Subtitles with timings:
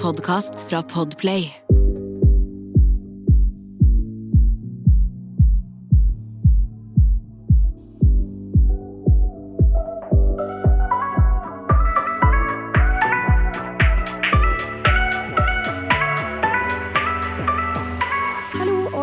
[0.00, 1.50] podkast fra Podplay.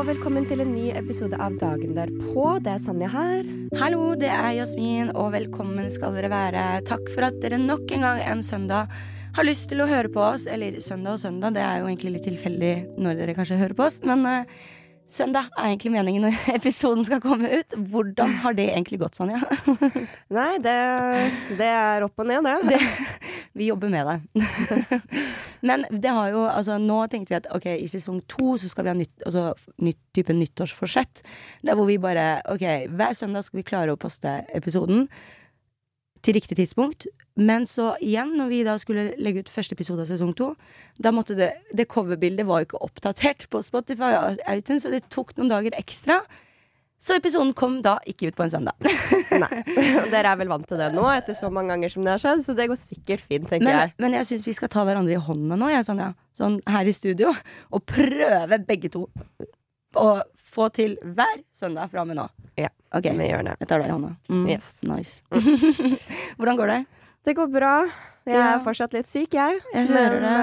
[0.08, 2.44] Velkommen til en ny episode av Dagen derpå.
[2.64, 3.46] Det er Sanja her.
[3.80, 6.64] Hallo, det er Jasmin, og velkommen skal dere være.
[6.88, 8.92] Takk for at dere nok en gang en søndag
[9.38, 10.48] har lyst til å høre på oss.
[10.50, 13.86] Eller søndag og søndag, det er jo egentlig litt tilfeldig når dere kanskje hører på
[13.86, 14.00] oss.
[14.08, 14.64] Men uh,
[15.10, 17.76] søndag er egentlig meningen når episoden skal komme ut.
[17.92, 19.42] Hvordan har det egentlig gått, Sonja?
[20.38, 20.78] Nei, det,
[21.60, 22.82] det er opp og ned, det.
[23.58, 24.48] Vi jobber med det.
[25.68, 28.86] Men det har jo, altså nå tenkte vi at ok, i sesong to så skal
[28.86, 29.52] vi ha nytt, altså,
[29.86, 31.24] nytt type nyttårsforsett.
[31.66, 35.08] Der hvor vi bare ok, hver søndag skal vi klare å poste episoden
[36.26, 37.06] til riktig tidspunkt.
[37.38, 40.52] Men så igjen, når vi da skulle legge ut første episode av sesong to,
[40.98, 45.04] da måtte det Det coverbildet var jo ikke oppdatert på Spotify og iTunes, så det
[45.14, 46.24] tok noen dager ekstra.
[46.98, 48.74] Så episoden kom da ikke ut på en søndag.
[49.44, 49.60] Nei.
[50.10, 52.42] Dere er vel vant til det nå, etter så mange ganger som det har skjedd,
[52.48, 53.94] så det går sikkert fint, tenker Men, jeg.
[54.02, 56.10] men jeg syns vi skal ta hverandre i hånda nå, jeg, Sonja.
[56.38, 57.36] Sånn her i studio.
[57.70, 59.06] Og prøve begge to
[59.98, 60.10] å
[60.58, 62.26] få til hver søndag fra og med nå.
[62.58, 63.14] Ja, okay.
[63.18, 63.56] vi gjør det.
[63.62, 64.14] jeg tar deg i hånda.
[64.34, 64.74] Mm, Yes.
[64.90, 65.22] Nice.
[66.38, 66.80] Hvordan går det?
[67.26, 67.74] Det går bra.
[68.28, 69.60] Jeg er fortsatt litt syk, jeg.
[69.72, 70.38] Jeg men, det.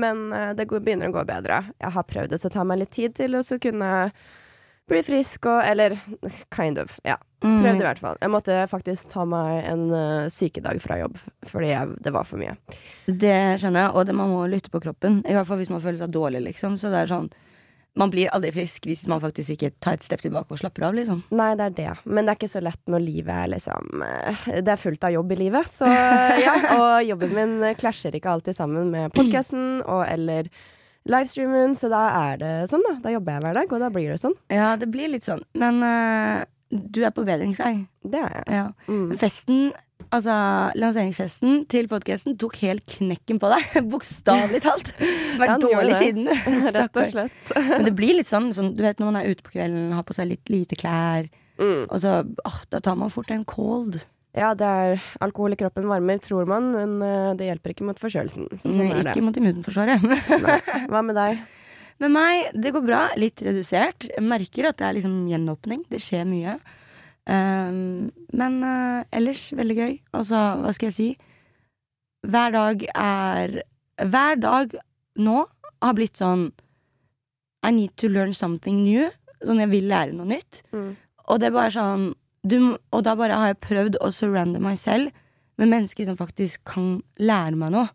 [0.00, 1.60] men eh, det går, begynner å gå bedre.
[1.76, 4.10] Jeg har prøvd det, så tar meg litt tid til å så kunne
[4.88, 5.98] bli frisk og Eller
[6.54, 6.98] kind of.
[7.04, 7.18] Ja.
[7.44, 7.60] Mm.
[7.62, 8.16] Prøvde i hvert fall.
[8.22, 12.40] Jeg måtte faktisk ta meg en uh, sykedag fra jobb, fordi jeg, det var for
[12.40, 12.56] mye.
[13.06, 15.20] Det skjønner jeg, og det, man må lytte på kroppen.
[15.28, 16.80] I hvert fall hvis man føler seg dårlig, liksom.
[16.80, 17.28] Så det er sånn
[17.98, 20.94] Man blir aldri frisk hvis man faktisk ikke tar et step tilbake og slapper av,
[20.94, 21.22] liksom.
[21.34, 21.92] Nei, det er det.
[22.04, 25.14] Men det er ikke så lett når livet er liksom eh, Det er fullt av
[25.16, 25.70] jobb i livet.
[25.80, 25.88] Så
[26.46, 26.56] ja.
[26.76, 30.50] Og jobben min eh, klasjer ikke alltid sammen med podkasten og eller
[31.08, 32.94] livestreamen, så da er det sånn, da.
[33.04, 34.36] Da jobber jeg hver dag, og da blir det sånn.
[34.52, 35.42] Ja, det blir litt sånn.
[35.58, 37.74] Men uh, du er på bedringsvei.
[38.04, 38.48] Det er jeg.
[38.58, 38.66] Ja.
[38.90, 39.12] Mm.
[39.20, 39.70] Festen,
[40.14, 40.34] altså
[40.78, 43.66] lanseringsfesten til podkasten tok helt knekken på deg.
[43.92, 44.92] Bokstavelig talt.
[45.38, 46.00] Vært Ja, dårlig det.
[46.02, 46.28] siden.
[46.78, 47.52] Rett og slett.
[47.72, 50.06] Men det blir litt sånn, sånn, du vet når man er ute på kvelden, har
[50.08, 51.88] på seg litt lite klær, Mm.
[51.90, 52.10] og så
[52.46, 53.96] åh, da tar man fort en cold.
[54.38, 57.98] Ja, det er alkohol i kroppen varmer, tror man, men eh, det hjelper ikke mot
[57.98, 58.44] forkjølelsen.
[58.62, 59.10] Så sånn er det.
[59.16, 60.04] Ikke mot immunforsvaret.
[60.86, 61.40] Hva med deg?
[61.98, 63.00] Med meg, det går bra.
[63.18, 64.06] Litt redusert.
[64.06, 65.82] Jeg merker at det er liksom gjenåpning.
[65.90, 66.54] Det skjer mye.
[67.28, 69.96] Um, men uh, ellers veldig gøy.
[70.16, 71.08] Altså, hva skal jeg si?
[72.28, 73.60] Hver dag er
[73.98, 74.72] Hver dag
[75.18, 75.42] nå
[75.82, 76.48] har blitt sånn
[77.66, 79.10] I need to learn something new.
[79.44, 80.62] Sånn jeg vil lære noe nytt.
[80.72, 80.94] Mm.
[81.28, 82.08] Og det er bare sånn
[82.48, 82.56] du,
[82.94, 85.12] Og da bare har jeg prøvd å surrender meg selv
[85.58, 87.90] med mennesker som faktisk kan lære meg noe.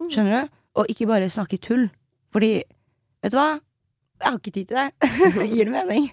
[0.00, 0.10] Mm.
[0.12, 0.58] Skjønner du?
[0.80, 1.88] Og ikke bare snakke tull.
[2.30, 2.60] Fordi,
[3.24, 3.56] vet du hva?
[4.20, 5.10] Jeg har ikke tid til det.
[5.54, 6.10] Gir det mening?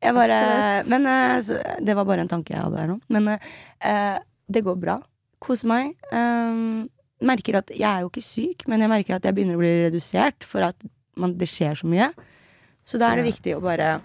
[0.00, 2.98] Bare Men eh, Det var bare en tanke jeg hadde her nå.
[3.12, 4.98] Men uh, det går bra.
[5.42, 5.96] Koser meg.
[6.12, 6.86] Um,
[7.24, 9.72] merker at Jeg er jo ikke syk, men jeg merker at jeg begynner å bli
[9.86, 10.86] redusert for at
[11.16, 12.10] man, det skjer så mye.
[12.86, 13.96] Så da er det viktig å bare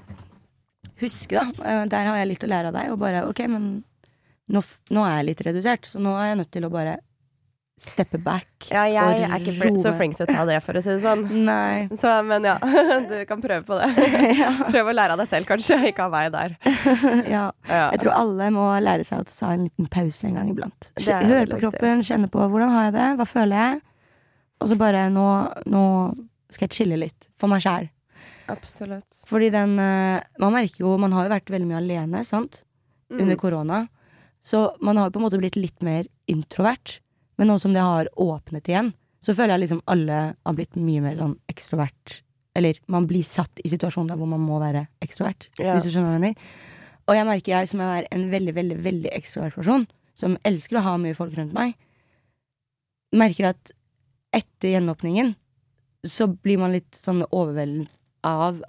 [1.01, 1.47] huske, da.
[1.59, 2.91] Uh, der har jeg litt å lære av deg.
[2.93, 3.71] Og bare OK, men
[4.51, 4.63] nå,
[4.95, 6.99] nå er jeg litt redusert, så nå er jeg nødt til å bare
[7.81, 8.47] steppe back.
[8.69, 11.01] Ja, jeg er ikke fl så flink til å ta det, for å si det
[11.03, 11.23] sånn.
[11.47, 11.87] Nei.
[11.97, 12.55] Så, men ja,
[13.11, 13.89] du kan prøve på det.
[14.41, 14.51] ja.
[14.67, 15.79] Prøve å lære av deg selv, kanskje.
[15.89, 16.57] Ikke av meg der.
[17.35, 17.45] ja.
[17.69, 17.85] Ja.
[17.95, 20.91] Jeg tror alle må lære seg å ta en liten pause en gang iblant.
[21.01, 23.81] Høre på kroppen, kjenne på hvordan har jeg det, hva føler jeg?
[24.61, 25.27] Og så bare nå,
[25.73, 25.85] nå
[26.53, 27.89] skal jeg chille litt for meg sjæl.
[28.51, 29.23] Absolutt.
[29.29, 32.63] Fordi den eh, Man merker jo Man har jo vært veldig mye alene, sant?
[33.13, 33.21] Mm.
[33.23, 33.77] Under korona.
[34.43, 36.99] Så man har på en måte blitt litt mer introvert.
[37.41, 38.91] Men nå som det har åpnet igjen,
[39.25, 42.19] så føler jeg liksom alle har blitt mye mer sånn ekstrovert.
[42.53, 45.47] Eller man blir satt i situasjoner hvor man må være ekstrovert.
[45.57, 45.73] Ja.
[45.73, 46.51] Hvis du skjønner hva jeg mener.
[47.09, 50.85] Og jeg merker jeg som er en veldig, veldig, veldig ekstrovert person, som elsker å
[50.85, 51.73] ha mye folk rundt meg,
[53.17, 53.73] merker at
[54.37, 55.33] etter gjenåpningen
[56.07, 57.89] så blir man litt sånn overveldet
[58.21, 58.61] av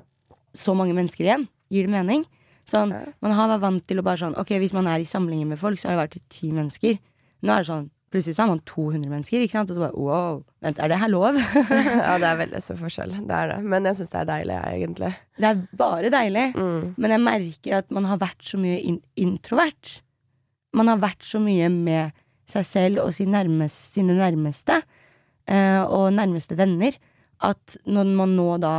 [0.56, 1.44] så mange mennesker igjen.
[1.69, 2.25] Gir det mening?
[2.73, 5.49] Sånn, Man har vært vant til å bare sånn Ok, hvis man er i samlinger
[5.50, 6.96] med folk, så har det vært ti mennesker.
[7.43, 9.70] Nå er det sånn Plutselig så har man 200 mennesker, ikke sant?
[9.73, 11.38] Og så bare wow, vent, er det her lov?
[11.73, 13.14] ja, det er veldig stor forskjell.
[13.29, 13.59] Det er det.
[13.73, 15.12] Men jeg syns det er deilig, jeg, egentlig.
[15.41, 16.47] det er bare deilig.
[16.53, 16.91] Mm.
[17.00, 19.94] Men jeg merker at man har vært så mye in introvert.
[20.76, 22.12] Man har vært så mye med
[22.53, 24.82] seg selv og sin nærmest, sine nærmeste,
[25.49, 26.97] eh, og nærmeste venner,
[27.43, 28.75] at når man nå da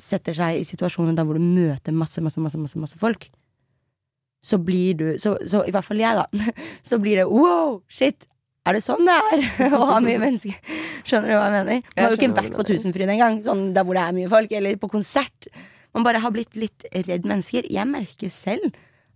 [0.00, 3.28] setter seg i situasjoner der hvor du møter masse, masse, masse, masse, masse folk,
[4.40, 6.52] så blir du så, så i hvert fall jeg, da.
[6.88, 8.24] Så blir det wow, shit!
[8.68, 10.56] Er det sånn det er å ha mye mennesker?
[11.08, 11.86] Skjønner du hva jeg mener?
[11.94, 12.66] Man har jo ikke vært på.
[12.70, 15.48] Tusenfryd engang, sånn der hvor det er mye folk, eller på konsert.
[15.96, 17.66] Man bare har blitt litt redd mennesker.
[17.72, 18.68] Jeg merker selv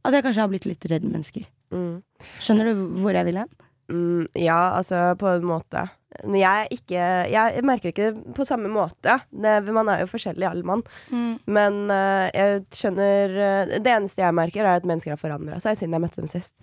[0.05, 1.45] at jeg kanskje har blitt litt redd mennesker.
[1.75, 2.01] Mm.
[2.43, 3.53] Skjønner du hvor jeg vil hen?
[3.93, 5.85] Mm, ja, altså på en måte.
[6.23, 9.19] Men jeg ikke Jeg merker ikke det på samme måte.
[9.29, 10.85] Det, man er jo forskjellig, alle mann.
[11.47, 15.77] Men uh, jeg skjønner eh, Det eneste jeg merker, er at mennesker har forandra seg
[15.81, 16.55] siden jeg møtte dem sist.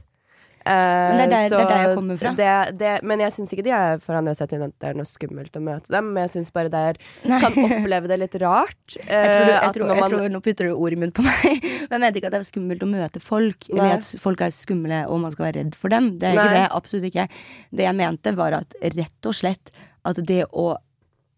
[0.66, 2.32] Men det er der- det er der jeg kommer fra.
[2.38, 5.06] Det, det, men jeg syns ikke de har forandra seg til at det er noe
[5.10, 6.14] skummelt å møte dem.
[6.14, 7.00] Men jeg syns bare det er.
[7.42, 8.78] Kan oppleve det litt rart.
[9.02, 10.96] Jeg tror, du, eh, jeg, tror, når jeg man- tror Nå putter du ord i
[11.02, 11.64] munnen på meg.
[11.90, 13.68] Men jeg mente ikke at det er skummelt å møte folk.
[13.70, 13.78] Nei.
[13.80, 16.12] Eller at folk er skumle og man skal være redd for dem.
[16.22, 16.60] Det er ikke Nei.
[16.62, 16.68] det.
[16.78, 17.28] Absolutt ikke.
[17.74, 19.72] Det jeg mente, var at rett og slett
[20.06, 20.76] at det å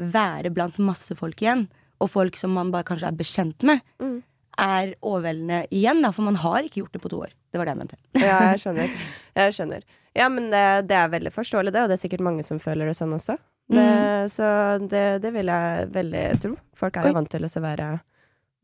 [0.04, 1.68] være blant masse folk igjen,
[2.02, 4.22] og folk som man bare kanskje er bekjent med, Mm.
[4.60, 6.02] er overveldende igjen.
[6.04, 7.32] Da, for man har ikke gjort det på to år.
[7.54, 7.98] Det var det jeg mente.
[8.18, 8.94] Ja, jeg skjønner.
[9.38, 9.84] Jeg skjønner.
[10.18, 12.90] Ja, men det, det er veldig forståelig, det, og det er sikkert mange som føler
[12.90, 13.38] det sånn også.
[13.74, 14.48] Det, Så
[14.90, 16.56] det, det vil jeg veldig tro.
[16.78, 17.92] Folk er jo vant til å være,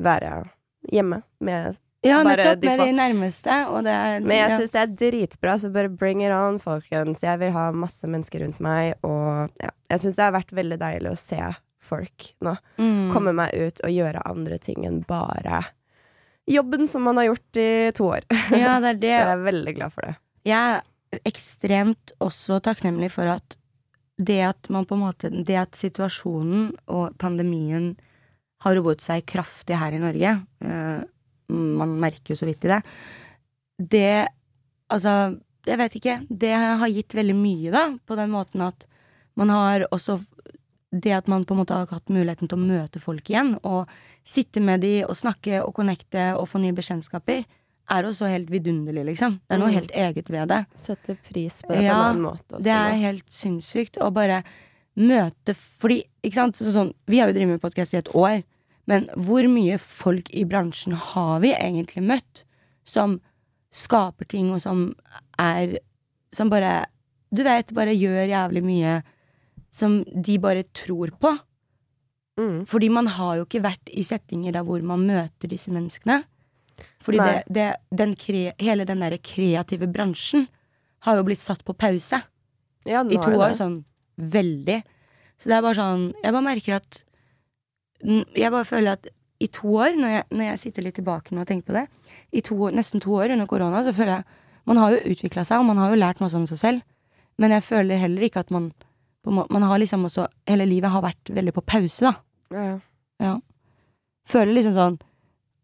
[0.04, 0.34] være
[0.92, 2.64] hjemme med Ja, nettopp.
[2.64, 3.52] Med de nærmeste.
[3.52, 4.58] Er Men jeg ja.
[4.58, 7.24] syns det er dritbra, så bare bring it on, folkens.
[7.24, 10.80] Jeg vil ha masse mennesker rundt meg, og ja, jeg syns det har vært veldig
[10.80, 11.42] deilig å se
[11.90, 12.56] folk nå.
[12.78, 13.10] mm.
[13.16, 15.64] Komme meg ut og gjøre andre ting enn bare
[16.50, 18.26] jobben som man har gjort i to år.
[18.56, 20.16] Ja, det er Så jeg er veldig glad for det.
[20.48, 23.58] Jeg er ekstremt også takknemlig for at
[24.20, 27.94] det at man på en måte Det at situasjonen og pandemien
[28.66, 31.00] har roet seg kraftig her i Norge eh,
[31.56, 32.82] Man merker jo så vidt i det.
[33.80, 34.12] Det
[34.90, 35.38] Altså,
[35.70, 36.14] jeg vet ikke.
[36.30, 38.88] Det har gitt veldig mye, da, på den måten at
[39.38, 40.16] man har også
[40.92, 43.88] det at man på en måte har hatt muligheten til å møte folk igjen, og
[44.26, 47.44] sitte med de og snakke og connecte og få nye bekjentskaper,
[47.90, 49.40] er også helt vidunderlig, liksom.
[49.48, 49.74] Det er noe Mm.
[49.80, 50.66] helt eget ved det.
[50.76, 52.64] Sette pris på det på en annen måte også.
[52.64, 52.98] Det er da.
[52.98, 54.44] helt sinnssykt å bare
[54.96, 58.44] møte Fordi, ikke sant, så sånn Vi har jo drevet med podkast i et år,
[58.88, 62.44] men hvor mye folk i bransjen har vi egentlig møtt
[62.86, 63.20] som
[63.72, 64.94] skaper ting, og som
[65.40, 65.78] er
[66.34, 66.86] Som bare
[67.34, 69.04] Du vet, bare gjør jævlig mye
[69.72, 71.36] som de bare tror på.
[72.40, 72.66] Mm.
[72.70, 76.22] Fordi man har jo ikke vært i settinger der hvor man møter disse menneskene.
[77.04, 80.48] Fordi det, det, den kre, hele den derre kreative bransjen
[81.04, 82.22] har jo blitt satt på pause
[82.88, 83.56] Ja, i to år.
[83.60, 83.82] Sånn
[84.20, 84.80] veldig.
[85.40, 87.02] Så det er bare sånn Jeg bare merker at
[88.36, 91.46] Jeg bare føler at i to år, når jeg, når jeg sitter litt tilbake nå
[91.46, 91.86] og tenker på det,
[92.36, 95.62] i to, nesten to år under korona, så føler jeg Man har jo utvikla seg,
[95.62, 96.82] og man har jo lært masse om seg selv,
[97.40, 98.68] men jeg føler heller ikke at man
[99.28, 102.14] Man har liksom også Hele livet har vært veldig på pause, da.
[102.56, 102.78] Ja, ja.
[103.20, 103.34] Ja.
[104.30, 104.98] Føler liksom sånn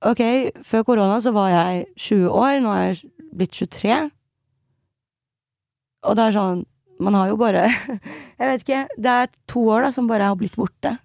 [0.06, 0.22] Ok,
[0.68, 3.96] før korona så var jeg 20 år, nå er jeg blitt 23.
[6.06, 6.66] Og det er sånn
[7.02, 7.64] Man har jo bare
[8.40, 8.82] Jeg vet ikke.
[9.00, 10.98] Det er to år da som bare har blitt borte.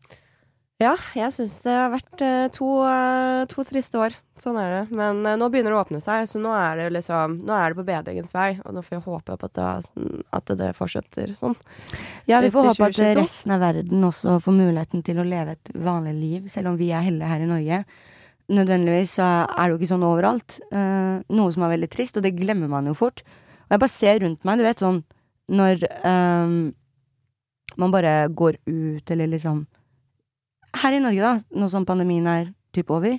[0.80, 4.14] Ja, jeg syns det har vært eh, to, eh, to triste år.
[4.40, 4.96] Sånn er det.
[4.96, 7.68] Men eh, nå begynner det å åpne seg, så nå er det liksom Nå er
[7.68, 10.06] det på bedringens vei, og nå får jeg håpe på at det,
[10.38, 11.58] at det fortsetter sånn.
[12.30, 15.72] Ja, vi får håpe at resten av verden også får muligheten til å leve et
[15.76, 17.82] vanlig liv, selv om vi er heldige her i Norge.
[18.50, 20.56] Nødvendigvis så er det jo ikke sånn overalt.
[20.72, 23.20] Noe som er veldig trist, og det glemmer man jo fort.
[23.68, 25.04] Og jeg bare ser rundt meg, du vet sånn
[25.50, 26.56] når um,
[27.78, 29.62] man bare går ut, eller liksom
[30.78, 33.18] Her i Norge, da, nå som pandemien er typ over.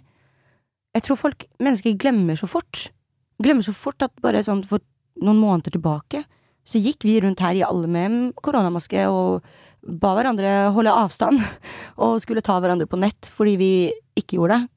[0.96, 2.90] Jeg tror folk, mennesker glemmer så fort.
[3.42, 4.84] Glemmer så fort at bare sånn for
[5.22, 6.24] noen måneder tilbake
[6.68, 9.46] så gikk vi rundt her i alle med koronamaske og
[9.82, 11.42] ba hverandre holde avstand.
[12.04, 13.72] Og skulle ta hverandre på nett fordi vi
[14.18, 14.70] ikke gjorde det.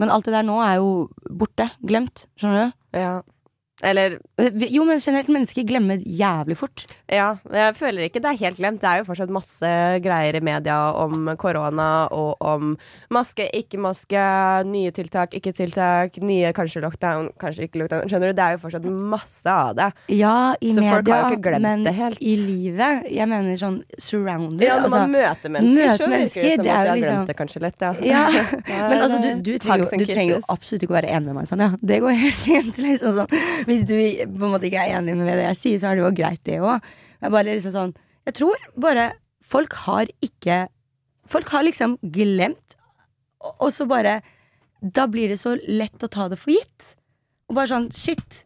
[0.00, 1.68] Men alt det der nå er jo borte.
[1.84, 2.24] Glemt.
[2.40, 2.78] Skjønner du?
[2.96, 3.12] Ja.
[3.82, 4.18] Eller
[4.70, 6.84] Jo, men generelt, mennesker glemmer jævlig fort.
[7.10, 8.80] Ja, jeg føler ikke det er helt glemt.
[8.82, 9.70] Det er jo fortsatt masse
[10.04, 12.74] greier i media om korona og om
[13.12, 14.24] maske, ikke maske,
[14.68, 18.08] nye tiltak, ikke tiltak, nye kanskje lockdown, kanskje ikke lockdown.
[18.10, 18.36] Skjønner du?
[18.40, 19.88] Det er jo fortsatt masse av det.
[20.20, 22.20] Ja, i Så folk media, har jo ikke glemt men det helt.
[22.20, 23.08] i livet.
[23.10, 24.66] Jeg mener sånn surrounded.
[24.66, 26.90] Ja, når altså, man møter mennesker, møter så virker mennesker, det som det at de
[26.90, 27.92] har liksom- glemt det kanskje litt, ja.
[28.10, 28.24] Ja,
[28.90, 31.40] men altså, du, du, trenger, jo, du trenger jo absolutt ikke å være enig med
[31.40, 31.70] meg, sånn, ja.
[31.80, 32.78] Det går helt fint.
[32.80, 33.68] Liksom, sånn.
[33.70, 36.04] Hvis du på en måte ikke er enig med det jeg sier, så er det
[36.04, 36.86] jo greit, det òg.
[37.20, 37.96] Jeg liksom sånn
[38.26, 39.10] Jeg tror bare
[39.44, 40.66] folk har ikke
[41.30, 42.74] Folk har liksom glemt,
[43.40, 44.20] og og så bare
[44.80, 46.94] Da blir det så lett å ta det for gitt.
[47.48, 48.44] Og bare sånn Shit.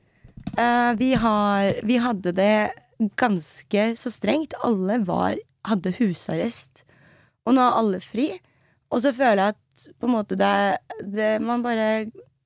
[0.59, 2.57] Uh, vi har Vi hadde det
[3.19, 4.55] ganske så strengt.
[4.63, 6.85] Alle var hadde husarrest.
[7.47, 8.29] Og nå er alle fri.
[8.93, 11.89] Og så føler jeg at på en måte det, det Man bare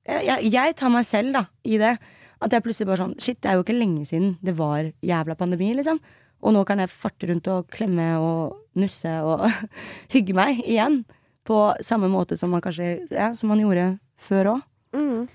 [0.09, 1.97] jeg, jeg tar meg selv da i det.
[2.39, 5.35] At jeg plutselig bare sånn Shit, det er jo ikke lenge siden det var jævla
[5.39, 5.99] pandemi, liksom.
[6.39, 9.43] Og nå kan jeg farte rundt og klemme og nusse og
[10.13, 11.01] hygge meg igjen.
[11.47, 14.65] På samme måte som man kanskje Ja, som man gjorde før òg.
[14.95, 15.27] Mm.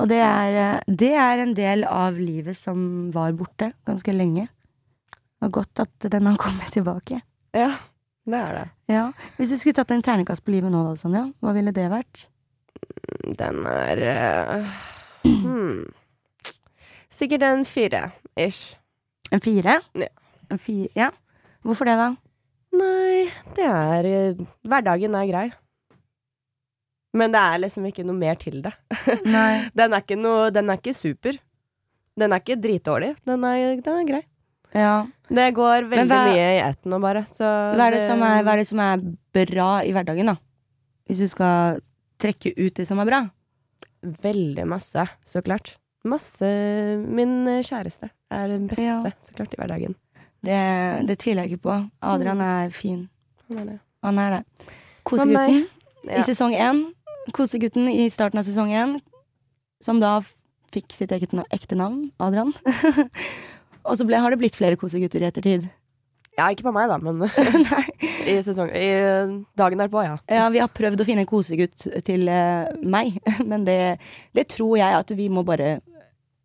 [0.00, 4.48] Og det er, eh, det er en del av livet som var borte ganske lenge.
[5.12, 7.20] Det var godt at den har kommet tilbake.
[7.56, 7.74] Ja,
[8.28, 8.66] det er det.
[8.92, 9.04] Ja.
[9.36, 12.26] Hvis du skulle tatt en ternekast på livet nå, da, Sonja, hva ville det vært?
[13.40, 14.02] Den er
[14.60, 14.80] uh,
[15.28, 15.84] hmm.
[17.20, 18.02] Sikkert en fire,
[18.40, 18.74] ish.
[19.30, 19.78] En fire?
[20.00, 20.08] Ja.
[20.50, 21.10] En fire, ja.
[21.66, 22.10] Hvorfor det, da?
[22.80, 25.46] Nei, det er eh, Hverdagen er grei.
[27.18, 28.72] Men det er liksom ikke noe mer til det.
[29.78, 31.36] Den er noe Den er ikke super.
[32.20, 33.14] Den er ikke dritdårlig.
[33.26, 34.22] Den er, den er grei.
[34.76, 34.92] Ja.
[35.26, 37.24] Det går veldig hva- mye i ett nå, bare.
[37.26, 39.02] Så Hva er, det som er, hva er det som er
[39.34, 40.36] bra i hverdagen, da?
[41.10, 41.80] Hvis du skal
[42.22, 43.20] trekke ut det som er bra?
[44.22, 45.74] Veldig masse, så klart.
[46.04, 46.46] Masse
[47.04, 49.12] Min kjæreste er den beste, Ja.
[49.20, 49.94] så klart, i hverdagen.
[50.42, 51.74] Det, det tviler jeg ikke på.
[52.02, 53.08] Adrian er fin.
[53.48, 53.78] Han er det.
[54.02, 54.70] Han er det.
[55.04, 55.66] Kosegutten
[56.08, 56.18] Ja.
[56.18, 56.80] i sesong én.
[57.36, 59.00] Kosegutten i starten av sesong én,
[59.82, 60.20] som da
[60.72, 62.54] fikk sitt eget ekte navn, Adrian.
[63.84, 65.68] Og så ble, har det blitt flere kosegutter i ettertid.
[66.40, 67.26] Ja, ikke på meg, da, men
[68.30, 68.88] i sesong I
[69.58, 70.16] dagen derpå, ja.
[70.30, 73.18] Ja, vi har prøvd å finne en kosegutt til uh, meg,
[73.50, 73.80] men det,
[74.36, 75.78] det tror jeg at vi må bare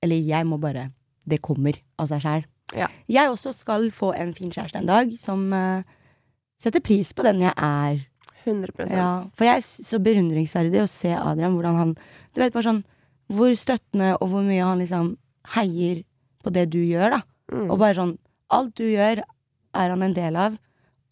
[0.04, 0.90] Eller jeg må bare
[1.26, 2.44] Det kommer av seg sjæl.
[2.76, 2.90] Ja.
[3.10, 5.86] Jeg også skal få en fin kjæreste en dag, som uh,
[6.62, 8.04] setter pris på den jeg er.
[8.46, 12.68] 100% Ja, for jeg er så beundringsverdig å se Adrian, hvordan han Du vet, bare
[12.68, 12.84] sånn
[13.34, 15.16] Hvor støttende og hvor mye han liksom
[15.56, 16.04] heier
[16.46, 17.22] på det du gjør, da.
[17.50, 17.72] Mm.
[17.72, 18.14] Og bare sånn
[18.54, 19.24] Alt du gjør,
[19.76, 20.56] er han en del av.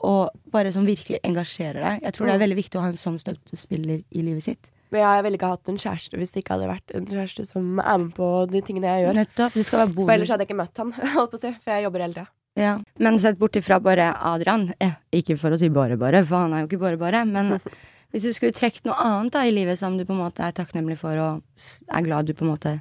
[0.04, 2.02] Og bare som virkelig engasjerer deg.
[2.04, 2.46] Jeg tror det er Mm.
[2.48, 4.70] veldig viktig å ha en sånn støttespiller i livet sitt.
[4.92, 7.80] Men jeg ville ikke hatt en kjæreste hvis det ikke hadde vært en kjæreste som
[7.80, 9.16] er med på de tingene jeg gjør.
[9.16, 9.54] Nettopp.
[9.54, 11.72] du skal være For ellers hadde jeg ikke møtt han, holdt på å si, for
[11.74, 12.28] jeg jobber hele tida.
[12.56, 12.74] Ja.
[13.00, 16.54] Men sett bort ifra bare Adrian, eh, ikke for å si bare bare, for han
[16.54, 17.60] er jo ikke bare bare, men
[18.14, 20.52] hvis du skulle trukket noe annet da i livet som du på en måte er
[20.52, 21.42] takknemlig for og
[21.90, 22.76] er glad du på en måte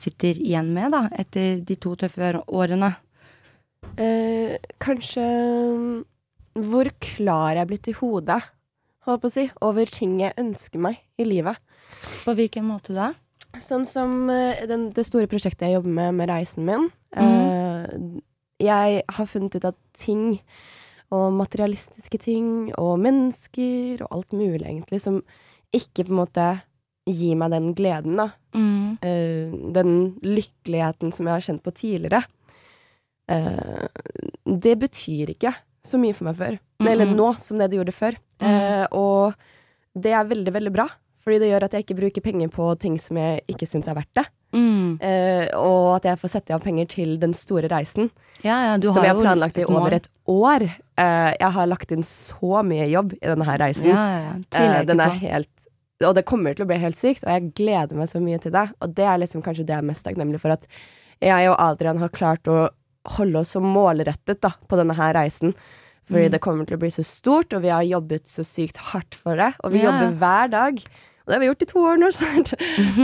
[0.00, 2.94] sitter igjen med, da, etter de to tøffe årene.
[3.96, 6.04] Eh, kanskje mm,
[6.70, 8.40] hvor klar jeg er blitt i hodet,
[9.06, 11.60] holdt på å si, over ting jeg ønsker meg i livet.
[12.24, 13.12] På hvilken måte da?
[13.62, 16.88] Sånn som eh, den, det store prosjektet jeg jobber med med reisen min.
[17.16, 17.84] Eh,
[18.62, 20.40] jeg har funnet ut at ting,
[21.14, 22.48] og materialistiske ting,
[22.80, 25.20] og mennesker, og alt mulig egentlig, som
[25.76, 26.46] ikke på en måte
[27.06, 28.30] gir meg den gleden, da.
[28.56, 28.96] Mm.
[29.04, 29.92] eh, den
[30.24, 32.24] lykkeligheten som jeg har kjent på tidligere,
[33.28, 33.86] eh,
[34.46, 35.54] det betyr ikke
[35.86, 36.58] så mye for meg før.
[36.80, 37.16] Eller Mhm.
[37.16, 38.16] nå, som det det gjorde før.
[38.40, 39.34] Eh, og
[39.98, 40.88] det er veldig, veldig bra.
[41.24, 43.94] Fordi det gjør at jeg ikke bruker penger på ting som jeg ikke syns er
[43.94, 44.26] verdt det.
[44.54, 44.98] Mm.
[45.02, 48.10] Eh, og at jeg får sette av penger til den store reisen,
[48.44, 50.62] Ja, ja, du som jeg har planlagt i over et år.
[50.96, 53.86] Eh, jeg har lagt inn så mye jobb i denne her reisen.
[53.86, 54.20] Ja, ja,
[54.52, 54.78] ja.
[54.80, 55.48] Eh, den er helt
[56.04, 58.52] Og det kommer til å bli helt sykt, og jeg gleder meg så mye til
[58.52, 58.68] det.
[58.82, 60.66] Og det er liksom kanskje det jeg er mest takknemlig for, at
[61.22, 62.68] jeg og Adrian har klart å
[63.16, 65.54] holde oss så målrettet da, på denne her reisen.
[66.06, 66.30] Fordi Mm.
[66.36, 69.36] det kommer til å bli så stort, og vi har jobbet så sykt hardt for
[69.36, 69.54] det.
[69.64, 69.90] Og vi yeah.
[69.90, 70.78] jobber hver dag.
[71.26, 72.52] Og det har vi gjort i to år nå snart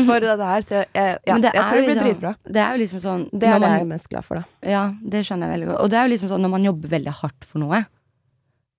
[0.07, 0.61] for dette her.
[0.63, 2.35] Så jeg, jeg, ja, det jeg tror det blir liksom- dritbra.
[2.47, 4.45] Det er jo liksom sånn Det er det jeg er mest glad for, da.
[4.71, 5.81] Ja, det skjønner jeg veldig godt.
[5.83, 7.83] Og det er jo liksom sånn når man jobber veldig hardt for noe,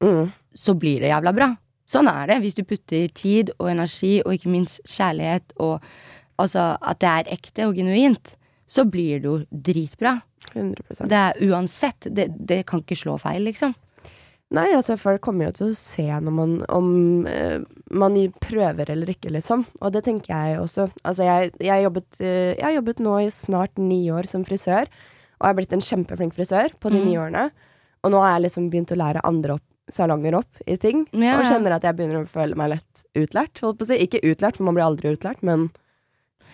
[0.04, 0.32] Mm.
[0.56, 1.50] så blir det jævla bra.
[1.88, 2.42] Sånn er det.
[2.44, 5.82] Hvis du putter tid og energi, og ikke minst kjærlighet, og
[6.40, 8.36] altså at det er ekte og genuint,
[8.68, 10.22] så blir det jo dritbra.
[10.54, 12.08] 100 Det er uansett.
[12.10, 13.74] Det, det kan ikke slå feil, liksom.
[14.54, 16.90] Nei, altså folk kommer jo til å se man om
[17.26, 19.66] uh, man prøver eller ikke, liksom.
[19.82, 20.88] Og det tenker jeg også.
[21.02, 24.92] Altså jeg, jeg, jobbet, uh, jeg har jobbet nå i snart ni år som frisør,
[25.40, 27.08] og jeg er blitt en kjempeflink frisør på de mm.
[27.08, 27.48] ni årene.
[28.04, 31.40] Og nå har jeg liksom begynt å lære andre opp, salonger opp i ting, Ja,
[31.40, 31.56] og ja.
[31.56, 34.00] kjenner at jeg begynner å føle meg lett utlært, holdt på å si.
[34.06, 35.72] Ikke utlært, for man blir aldri utlært, men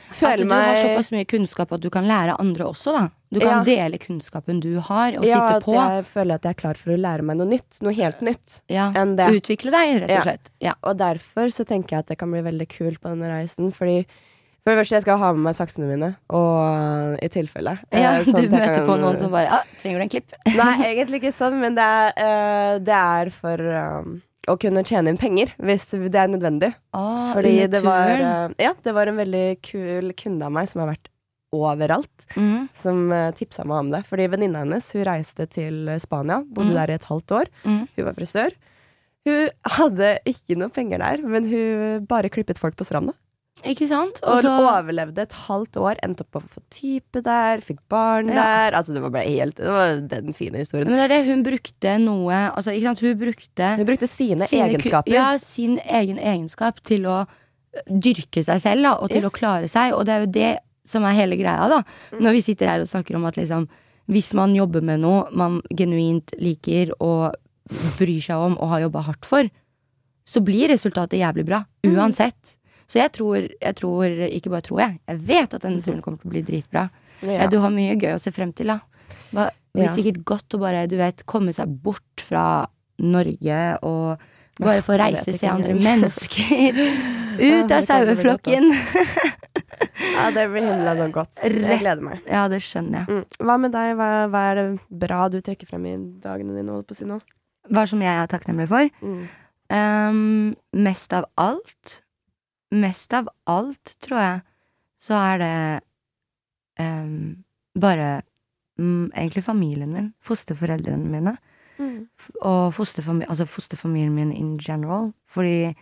[0.10, 3.10] At du du har såpass mye kunnskap at du kan lære andre også, da.
[3.32, 3.64] Du kan Ja.
[3.64, 5.74] dele kunnskapen du har, og ja, sitte på.
[5.76, 7.82] Ja, jeg føler at jeg er klar for å lære meg noe nytt.
[7.82, 8.92] Noe helt nytt Ja.
[8.96, 9.28] enn det.
[9.42, 10.50] Utvikle deg, rett og slett.
[10.60, 10.74] Ja.
[10.84, 13.72] Og derfor så tenker jeg at det kan bli veldig kult på denne reisen.
[13.72, 14.06] Fordi
[14.66, 17.80] for det første, jeg skal ha med meg saksene mine, og i tilfelle.
[17.94, 20.34] ja eh, sånn du møter kan- på noen som bare ah, 'Trenger du en klipp?'
[20.58, 23.58] Nei, egentlig ikke sånn, men det er, uh, det er for
[24.02, 26.74] um, å kunne tjene inn penger, hvis det er nødvendig.
[26.98, 30.82] Ah, Fordi det var, eh, ja, det var en veldig kul kunde av meg som
[30.84, 31.12] har vært
[31.56, 32.68] overalt, mm.
[32.78, 34.04] som uh, tipsa meg om det.
[34.06, 36.78] Fordi venninna hennes hun reiste til Spania, bodde Mm.
[36.78, 37.50] der i et halvt år.
[37.64, 37.80] Mm.
[37.96, 38.54] Hun var frisør.
[39.26, 43.14] Hun hadde ikke noe penger der, men hun bare klippet folk på stranda.
[43.68, 44.20] Ikke sant?
[44.24, 48.30] Og så overlevde et halvt år, endte opp på å få type der, fikk barn
[48.30, 48.36] Ja.
[48.70, 48.78] der.
[48.78, 50.88] Altså, det var bare helt Det var den fine historien.
[50.88, 54.48] Men det er det, hun brukte noe Altså, ikke sant, hun brukte Hun brukte sine,
[54.48, 55.12] sine egenskaper.
[55.12, 57.26] Ja, sin egen egenskap til å
[57.88, 59.32] dyrke seg selv, da, og til Yes.
[59.32, 59.94] å klare seg.
[59.94, 61.84] Og det er jo det som er hele greia, da.
[62.12, 62.22] Mm.
[62.24, 63.68] Når vi sitter her og snakker om at liksom
[64.10, 67.36] Hvis man jobber med noe man genuint liker og
[68.00, 69.44] bryr seg om og har jobba hardt for,
[70.26, 71.64] så blir resultatet jævlig bra.
[71.86, 71.94] Mm.
[71.96, 72.56] Uansett.
[72.90, 76.18] Så jeg tror, jeg tror, ikke bare tror jeg, jeg vet at denne turen kommer
[76.22, 76.88] til å bli dritbra.
[77.22, 77.46] Ja.
[77.52, 78.80] Du har mye gøy å se frem til, da.
[79.30, 79.46] Det
[79.78, 79.94] blir Ja.
[79.94, 82.66] sikkert godt å bare, du vet, komme seg bort fra
[83.00, 84.18] Norge og
[84.60, 86.80] bare få reise, ikke se andre mennesker.
[87.40, 88.66] Ut av saueflokken.
[90.18, 91.38] ja, det blir himla noe godt.
[91.46, 92.26] Jeg gleder meg.
[92.28, 93.08] Ja, det skjønner jeg.
[93.22, 93.46] Mm.
[93.48, 93.94] Hva med deg?
[94.00, 94.68] Hva, hva er det
[95.06, 96.74] bra du trekker frem i dagene dine?
[96.74, 97.20] Holdt på å si nå?
[97.70, 98.90] Hva som jeg er takknemlig for?
[99.06, 99.24] Mm.
[99.70, 102.00] Um, mest av alt
[102.72, 104.42] Mest av alt, tror jeg,
[105.02, 105.54] så er det
[106.80, 107.46] um,
[107.80, 108.22] bare
[108.78, 110.12] um, egentlig familien min.
[110.22, 111.38] Fosterforeldrene mine.
[111.80, 112.10] Mm.
[112.42, 115.14] Og fosterfamil altså fosterfamilien min in general.
[115.28, 115.74] Fordi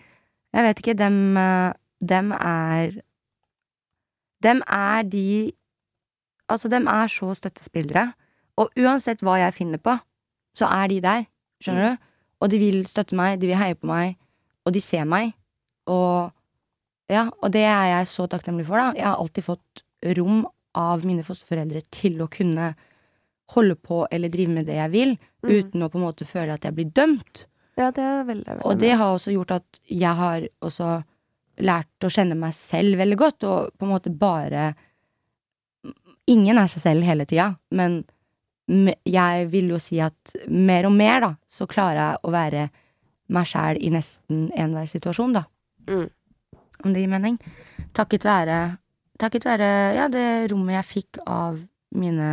[0.53, 1.73] jeg vet ikke, dem, eh,
[2.09, 3.01] dem er
[4.43, 5.51] Dem er de
[6.49, 8.13] Altså, dem er så støttespillere.
[8.55, 9.97] Og uansett hva jeg finner på,
[10.55, 11.25] så er de der.
[11.61, 11.97] Skjønner du?
[12.39, 14.15] Og de vil støtte meg, de vil heie på meg,
[14.65, 15.33] og de ser meg.
[15.85, 16.31] Og
[17.09, 18.93] ja, og det er jeg så takknemlig for, da.
[18.97, 19.83] Jeg har alltid fått
[20.17, 20.45] rom
[20.77, 22.73] av mine fosterforeldre til å kunne
[23.55, 25.51] holde på eller drive med det jeg vil, Mm.
[25.53, 27.45] uten å på en måte føle at jeg blir dømt.
[27.77, 31.03] Ja, det er veldig, veldig Og det har også gjort at jeg har også
[31.59, 34.75] lært å kjenne meg selv veldig godt, og på en måte bare
[36.27, 38.01] Ingen er seg selv hele tida, men
[39.07, 42.65] jeg vil jo si at mer og mer, da, så klarer jeg å være
[43.29, 45.45] meg sjæl i nesten enhver situasjon, da.
[45.87, 46.09] Mm.
[46.85, 47.39] Om det gir mening.
[47.97, 48.57] Takket være
[49.17, 51.55] Takket være ja, det rommet jeg fikk av
[51.97, 52.27] mine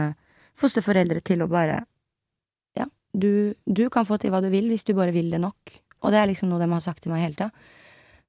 [0.60, 1.78] fosterforeldre til å bare
[2.76, 2.84] Ja,
[3.16, 5.78] du, du kan få til hva du vil hvis du bare vil det nok.
[6.04, 7.48] Og det er liksom noe de har sagt til meg hele tida.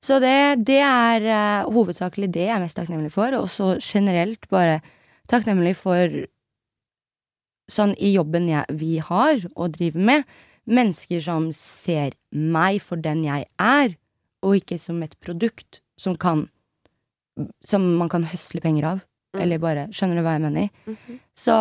[0.06, 4.48] Så det, det er uh, hovedsakelig det jeg er mest takknemlig for, og så generelt
[4.52, 4.80] bare
[5.32, 6.20] takknemlig for
[7.72, 10.28] sånn i jobben jeg, vi har og driver med,
[10.70, 13.96] mennesker som ser meg for den jeg er,
[14.46, 16.48] og ikke som et produkt som kan
[17.68, 19.00] Som man kan høsle penger av.
[19.36, 19.42] Mm.
[19.44, 20.70] Eller bare Skjønner du hva jeg mener?
[20.88, 21.20] Mhm.
[21.36, 21.56] Så,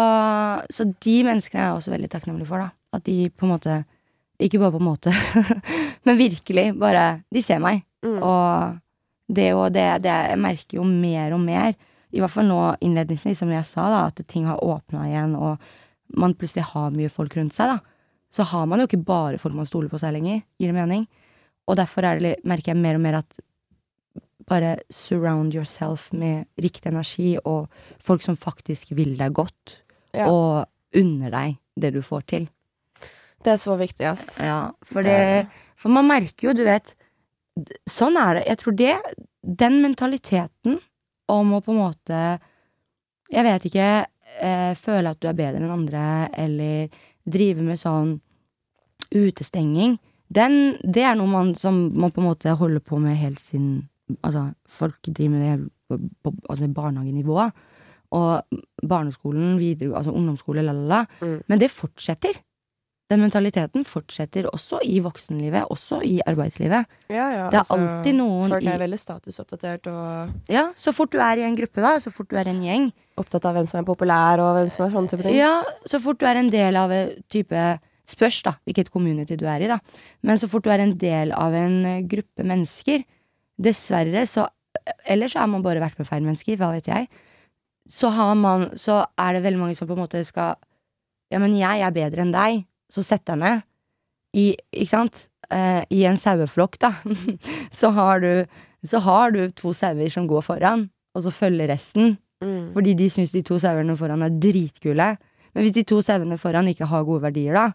[0.71, 2.71] så de menneskene er jeg også veldig takknemlig for, da.
[2.95, 3.81] At de på en måte
[4.39, 5.15] Ikke bare på en måte,
[6.07, 7.83] men virkelig bare De ser meg.
[8.05, 8.21] Mm.
[8.23, 8.79] Og
[9.35, 11.75] det og det, det Jeg merker jo mer og mer,
[12.15, 15.57] i hvert fall nå innledningsvis, som jeg sa, da, at ting har åpna igjen, og
[16.21, 17.79] man plutselig har mye folk rundt seg, da.
[18.31, 20.43] Så har man jo ikke bare folk man stoler på seg lenger.
[20.61, 21.07] Gir det mening?
[21.71, 23.41] Og derfor er det, merker jeg mer og mer at
[24.47, 27.69] bare surround yourself med riktig energi og
[28.05, 29.81] folk som faktisk vil deg godt,
[30.15, 30.29] Ja.
[30.31, 32.49] og unner deg det du får til.
[33.43, 34.39] Det er så viktig, ass.
[34.41, 35.47] Ja, for Det
[35.77, 36.95] For man merker jo, du vet
[37.91, 38.45] Sånn er det.
[38.47, 38.95] Jeg tror det
[39.43, 40.79] Den mentaliteten
[41.29, 42.21] om å på en måte
[43.31, 44.07] Jeg vet ikke
[44.41, 46.89] eh, Føle at du er bedre enn andre, eller
[47.27, 48.21] drive med sånn
[49.15, 49.99] utestenging,
[50.29, 53.89] den, det er noe man som man på en måte holder på med helt siden
[54.23, 57.51] Altså, folk driver med det på, på altså barnehagenivå.
[58.15, 61.05] Og barneskolen, videre, altså ungdomsskole, la, la, la.
[61.21, 61.39] Mm.
[61.49, 62.43] Men det fortsetter.
[63.13, 66.87] Den mentaliteten fortsetter også i voksenlivet, også i arbeidslivet.
[67.13, 71.13] Ja, ja, Det er altså, alltid noen Folk er veldig statusoppdatert og Ja, så fort
[71.13, 72.89] du er i en gruppe, da, så fort du er en gjeng,
[73.21, 75.37] opptatt av hvem som er populær, og hvem som er sånne type ting.
[75.37, 75.59] Ja,
[75.91, 77.67] så fort du er en del av en type
[78.05, 79.79] Spørs, da, hvilket community du er i, da.
[80.29, 83.01] Men så fort du er en del av en eh, gruppe mennesker,
[83.61, 84.49] dessverre så
[85.07, 87.07] Eller så har man bare vært med feil mennesker, hva vet jeg.
[87.89, 90.57] Så har man Så er det veldig mange som på en måte skal
[91.31, 93.63] Ja, men jeg er bedre enn deg, så sett deg ned.
[94.35, 95.29] I Ikke sant?
[95.51, 96.91] Eh, I en saueflokk, da,
[97.73, 98.47] så har du
[98.85, 102.19] Så har du to sauer som går foran, og så følger resten.
[102.43, 102.73] Mm.
[102.75, 105.07] Fordi de syns de to sauene foran er dritkule.
[105.55, 107.73] Men hvis de to sauene foran ikke har gode verdier, da,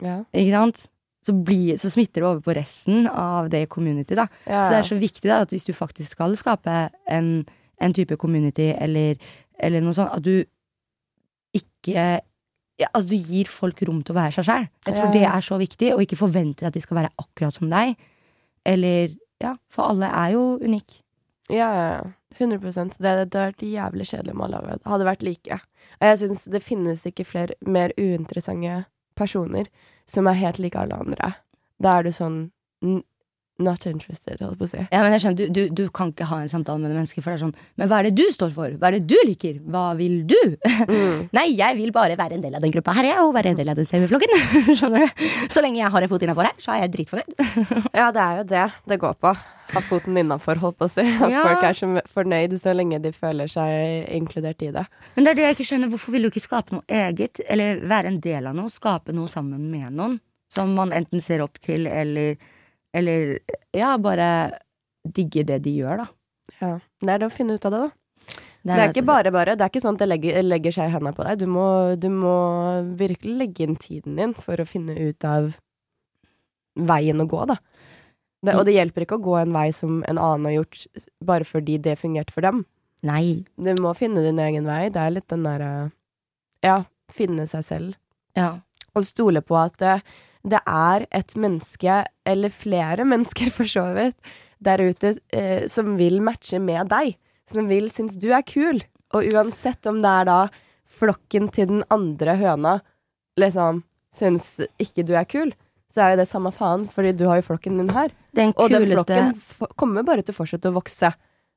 [0.00, 0.18] Ja.
[0.32, 0.84] ikke sant?
[1.28, 4.24] Så, blir, så smitter det over på resten av det community, da.
[4.48, 6.76] Ja, Så det er så viktig da, at hvis du faktisk skal skape
[7.12, 7.44] en,
[7.84, 9.18] en type community, eller,
[9.60, 10.38] eller noe sånt, at du
[11.56, 11.94] ikke
[12.78, 14.66] ja, Altså, du gir folk rom til å være seg sjæl.
[14.86, 15.14] Jeg tror Ja.
[15.16, 17.96] det er så viktig, og ikke forventer at de skal være akkurat som deg.
[18.64, 21.00] Eller Ja, for alle er jo unike.
[21.50, 22.12] Ja, ja, ja.
[22.38, 25.60] 100 Det, det hadde vært jævlig kjedelig om alle hadde- vært like.
[26.00, 28.84] Og jeg syns det finnes ikke flere mer uinteressante
[29.18, 29.68] personer
[30.08, 31.34] som er helt like alle andre.
[31.82, 32.40] Da er du sånn
[33.58, 34.78] not interested, holdt på å si.
[34.92, 37.24] Ja, men jeg skjønner, du, du, du kan ikke ha en samtale med det mennesket,
[37.24, 38.70] for det er sånn Men hva er det du står for?
[38.78, 39.58] Hva er det du liker?
[39.66, 40.38] Hva vil du?
[40.86, 41.26] Mm.
[41.38, 43.58] Nei, jeg vil bare være en del av den gruppa her, jeg, og være en
[43.58, 44.34] del av den saueflokken.
[44.78, 45.24] Skjønner du?
[45.50, 47.34] Så lenge jeg har en fot innafor her, så er jeg dritfornøyd.
[47.98, 49.30] Ja, det er jo det det går på.
[49.74, 51.02] Ha foten innafor, holdt på å si.
[51.04, 51.42] At Ja.
[51.44, 54.84] folk er så fornøyd så lenge de føler seg inkludert i det.
[55.16, 55.90] Men det er det jeg ikke skjønner.
[55.92, 57.42] Hvorfor vil du ikke skape noe eget?
[57.50, 58.70] Eller være en del av noe?
[58.72, 60.16] Skape noe sammen med noen?
[60.54, 62.38] Som man enten ser opp til, eller
[62.96, 63.38] Eller
[63.76, 64.28] ja, bare
[65.04, 66.08] digge det de gjør, da.
[66.58, 66.72] Ja.
[67.02, 67.90] Det er det å finne ut av det, da.
[68.68, 69.54] Det Det er ikke bare bare.
[69.56, 71.38] Det er ikke sånn at det legger, legger seg i hendene på deg.
[71.40, 72.34] Du må, du må
[72.98, 75.54] virkelig legge inn tiden din for å finne ut av
[76.78, 77.56] veien å gå, da.
[78.44, 80.82] Det, og det hjelper ikke å gå en vei som en annen har gjort,
[81.26, 82.62] bare fordi det fungerte for dem.
[83.06, 83.46] Nei.
[83.58, 84.84] Du må finne din egen vei.
[84.94, 85.90] Det er litt den derre
[86.62, 86.82] Ja,
[87.14, 87.98] finne seg selv.
[88.38, 88.60] Ja.
[88.94, 89.78] Og stole på at
[90.50, 94.16] det, er et menneske, eller flere mennesker for så vidt,
[94.64, 97.14] der ute eh, som vil matche med deg.
[97.48, 98.82] Som vil synes du er kul.
[99.16, 100.40] Og uansett om det er da
[100.98, 102.78] flokken til den andre høna
[103.38, 103.82] liksom
[104.14, 105.52] synes ikke du er kul,
[105.92, 108.10] så er jo det samme faen, fordi du har jo flokken din her.
[108.36, 109.30] Den Og den flokken
[109.80, 111.12] kommer bare til å fortsette å vokse,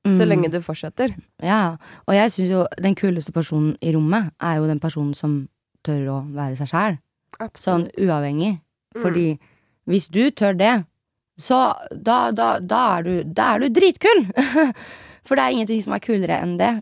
[0.05, 0.27] så Mm.
[0.29, 1.11] lenge du fortsetter.
[1.43, 1.77] Ja.
[2.07, 5.47] Og jeg syns jo den kuleste personen i rommet er jo den personen som
[5.83, 6.97] tør å være seg sjæl.
[7.55, 8.59] Sånn uavhengig.
[8.95, 9.01] Mm.
[9.01, 9.27] Fordi
[9.89, 10.75] hvis du tør det,
[11.41, 14.27] så da, da, da, er, du, da er du dritkul!
[15.25, 16.73] For det er ingenting som er kulere enn det.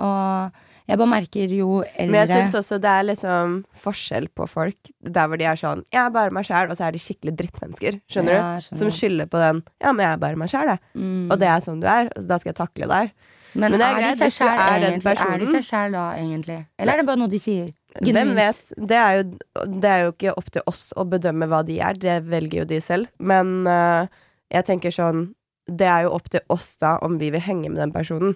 [0.00, 0.52] Og
[0.88, 4.90] jeg bare merker jo eldre Men jeg syns også det er liksom forskjell på folk
[5.00, 7.36] der hvor de er sånn 'Jeg er bare meg sjæl', og så er de skikkelig
[7.38, 8.00] drittmennesker.
[8.10, 8.64] Skjønner Ja, du?
[8.66, 8.78] skjønner.
[8.80, 10.80] Som skylder på den 'Ja, men jeg er bare meg sjæl, jeg'.
[10.94, 11.30] Mm.
[11.30, 13.12] Og det er sånn du er, og da skal jeg takle deg.
[13.54, 15.20] Men, Men er er, de seg sjæl egentlig?
[15.20, 16.66] Er de seg sjæl da, egentlig?
[16.78, 17.72] Eller er det bare noe de sier?
[18.00, 18.60] Hvem vet?
[18.76, 21.98] Det er, jo, det er jo ikke opp til oss å bedømme hva de er,
[21.98, 23.10] det velger jo de selv.
[23.18, 24.08] Men uh,
[24.52, 25.26] jeg tenker sånn
[25.68, 28.34] Det er jo opp til oss da om vi vil henge med den personen.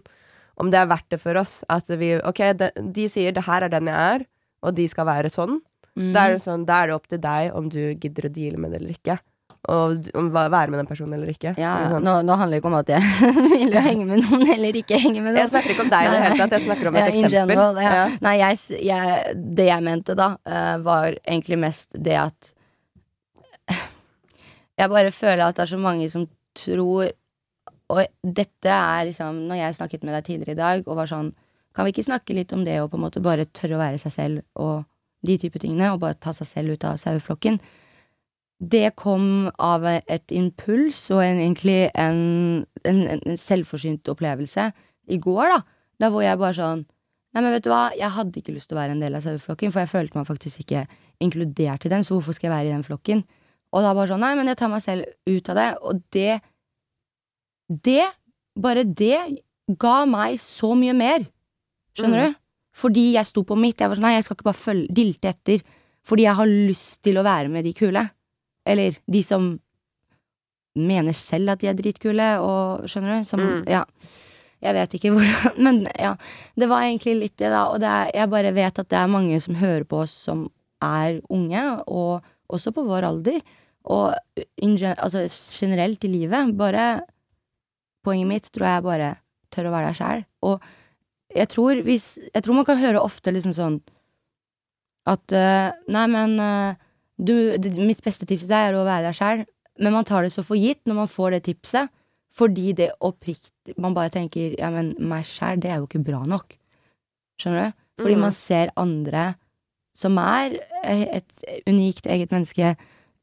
[0.57, 1.61] Om det er verdt det for oss.
[1.73, 4.27] At vi Ok, de, de sier 'det her er den jeg er',
[4.62, 5.61] og de skal være sånn.
[5.97, 6.12] Mm.
[6.12, 8.61] Da er det sånn, da er det opp til deg om du gidder å deale
[8.61, 9.19] med det eller ikke.
[9.67, 11.53] Hva- være med den personen eller ikke.
[11.59, 13.03] Ja, Ikke nå, nå handler det ikke om at jeg
[13.73, 15.41] vil henge med noen eller ikke henge med noen.
[15.43, 17.35] Jeg snakker ikke om deg i det hele tatt, jeg snakker om et eksempel.
[17.35, 17.95] general, ja.
[17.97, 18.05] Ja.
[18.27, 22.53] Nei, jeg, jeg, det jeg mente da, eh, var egentlig mest det at
[24.79, 26.27] Jeg bare føler at det er så mange som
[26.57, 27.09] tror
[27.93, 31.31] Og dette er liksom Når jeg snakket med deg tidligere i dag og var sånn
[31.77, 33.99] Kan vi ikke snakke litt om det og på en måte bare tørre å være
[34.03, 34.85] seg selv og
[35.27, 37.57] de type tingene, og bare ta seg selv ut av saueflokken?
[38.61, 44.71] Det kom av et impuls og en, egentlig en, en, en selvforsynt opplevelse
[45.12, 45.59] i går, da.
[46.01, 46.87] Da hvor jeg bare sånn
[47.37, 49.21] Nei, men vet du hva, jeg hadde ikke lyst til å være en del av
[49.27, 50.87] saueflokken, for jeg følte meg faktisk ikke
[51.21, 53.21] inkludert i den, så hvorfor skal jeg være i den flokken?
[53.77, 56.38] Og da bare sånn, nei, men jeg tar meg selv ut av det, og det
[57.69, 58.07] Det,
[58.57, 59.19] bare det,
[59.77, 61.27] ga meg så mye mer.
[61.99, 62.33] Skjønner Mm.
[62.33, 62.38] du?
[62.77, 63.77] Fordi jeg sto på mitt.
[63.81, 65.62] Jeg var sånn, nei, jeg skal ikke bare følge, dilte etter.
[66.07, 68.11] Fordi jeg har lyst til å være med de kule.
[68.67, 69.53] Eller de som
[70.77, 73.29] mener selv at de er dritkule, og skjønner du?
[73.29, 73.65] Som, Mm.
[73.71, 73.85] ja.
[74.65, 76.15] Jeg vet ikke hvordan, men ja.
[76.57, 77.67] Det var egentlig litt det, da.
[77.73, 80.47] Og det er, jeg bare vet at det er mange som hører på oss som
[80.83, 83.41] er unge, og også på vår alder.
[83.87, 84.15] Og
[84.59, 85.27] in, altså,
[85.61, 86.57] generelt i livet.
[86.59, 87.05] Bare
[88.07, 89.07] Poenget mitt tror jeg bare
[89.51, 90.21] tør å være deg sjæl.
[90.47, 90.63] Og
[91.35, 93.79] jeg tror, hvis, jeg tror man kan høre ofte liksom sånn
[95.11, 96.79] at uh, Nei, men eh,
[97.19, 99.45] du, det, mitt beste tips er å være deg sjæl.
[99.79, 101.91] Men man tar det så for gitt når man får det tipset,
[102.37, 106.21] fordi det oppriktig Man bare tenker ja, men meg sjæl, det er jo ikke bra
[106.29, 106.53] nok.
[107.41, 107.77] Skjønner du?
[108.03, 108.21] Fordi Mm.
[108.21, 109.35] man ser andre
[109.97, 112.77] som er eh, et unikt eget menneske,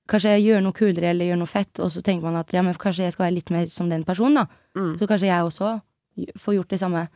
[0.09, 2.73] kanskje gjør noe kulere eller gjør noe fett, og så tenker man at ja, men
[2.73, 4.47] kanskje jeg skal være litt mer som den personen, da.
[4.75, 4.97] Mm.
[4.99, 5.69] Så kanskje jeg også
[6.41, 7.07] får gjort det samme.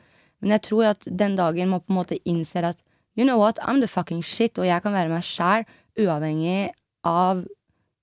[0.42, 2.78] Men jeg tror at den dagen man på en måte innser at
[3.18, 5.66] you know what, I'm the fucking shit, og jeg kan være meg sjæl,
[5.98, 6.72] uavhengig
[7.08, 7.46] av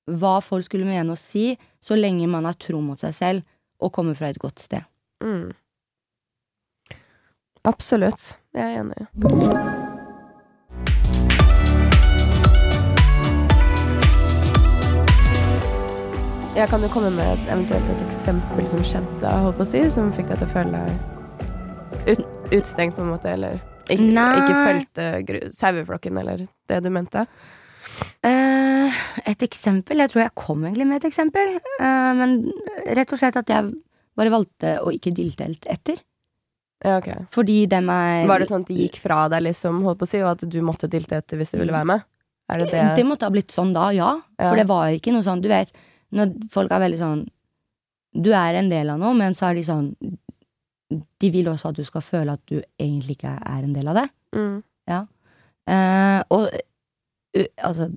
[0.04, 3.44] hva folk skulle mene og si, så lenge man er tro mot seg selv
[3.80, 4.85] og kommer fra et godt sted.
[5.24, 5.52] Mm.
[7.64, 8.35] Absolutt.
[8.52, 9.07] Jeg er enig.
[16.54, 19.80] Jeg kan jo komme med et, eventuelt et eksempel som skjedde, holdt på å si,
[19.90, 24.28] som fikk deg til å føle deg ut, utstengt, på en måte, eller ikke, Nei.
[24.38, 25.09] ikke fulgte
[25.57, 27.24] saueflokken, eller det du mente.
[28.25, 30.03] Eh, et eksempel?
[30.05, 31.59] Jeg tror jeg kom egentlig med et eksempel.
[31.81, 32.35] Uh, men
[32.97, 33.70] rett og slett at jeg
[34.14, 36.01] bare valgte å ikke dilte helt etter.
[36.85, 37.11] Ja, ok.
[37.33, 40.11] Fordi dem er Var det sånn at de gikk fra deg, liksom, holdt på å
[40.11, 42.05] si, og at du måtte dilte etter hvis du ville være med?
[42.53, 42.83] Er det det?
[42.99, 44.11] Det måtte ha blitt sånn da, ja.
[44.37, 44.51] Ja.
[44.51, 45.70] For det var ikke noe sånn, du vet
[46.12, 47.23] Når folk er veldig sånn
[48.14, 49.88] du er en del av noe, men så er de sånn
[51.20, 53.99] De vil også at du skal føle at du egentlig ikke er en del av
[53.99, 54.07] det.
[54.37, 54.62] Mm.
[55.64, 56.59] Eh, og ø,
[57.35, 57.90] altså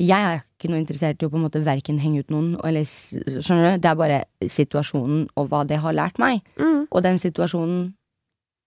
[0.00, 2.86] Jeg er ikke noe interessert i å på en måte verken henge ut noen eller
[2.88, 3.82] Skjønner du?
[3.82, 6.40] Det er bare situasjonen og hva det har lært meg.
[6.56, 6.86] Mm.
[6.88, 7.90] Og den situasjonen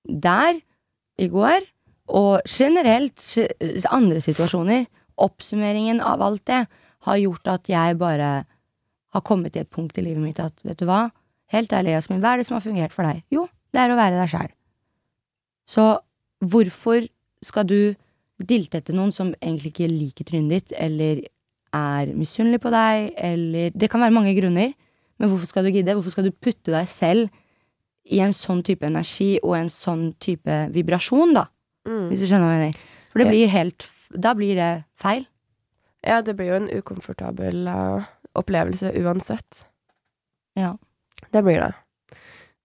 [0.03, 0.59] der,
[1.17, 1.63] i går,
[2.11, 3.21] og generelt
[3.89, 4.85] andre situasjoner,
[5.23, 6.65] oppsummeringen av alt det,
[7.07, 8.29] har gjort at jeg bare
[9.13, 11.07] har kommet til et punkt i livet mitt at, vet du hva,
[11.53, 13.21] helt ærlig, Jasmin, hva er det som har fungert for deg?
[13.33, 14.51] Jo, det er å være deg sjæl.
[15.69, 15.85] Så
[16.43, 17.05] hvorfor
[17.45, 17.79] skal du
[18.41, 21.23] dilte etter noen som egentlig ikke liker trynet ditt, eller
[21.73, 24.73] er misunnelig på deg, eller Det kan være mange grunner,
[25.17, 25.93] men hvorfor skal du gidde?
[25.93, 27.29] Hvorfor skal du putte deg selv
[28.03, 31.47] i en sånn type energi og en sånn type vibrasjon, da?
[31.87, 32.09] Mm.
[32.11, 32.89] Hvis du skjønner hva jeg mener.
[33.11, 35.25] For det blir helt Da blir det feil.
[36.05, 38.05] Ja, det blir jo en ukomfortabel uh,
[38.37, 39.63] opplevelse uansett.
[40.59, 40.75] Ja.
[41.33, 41.71] Det blir det.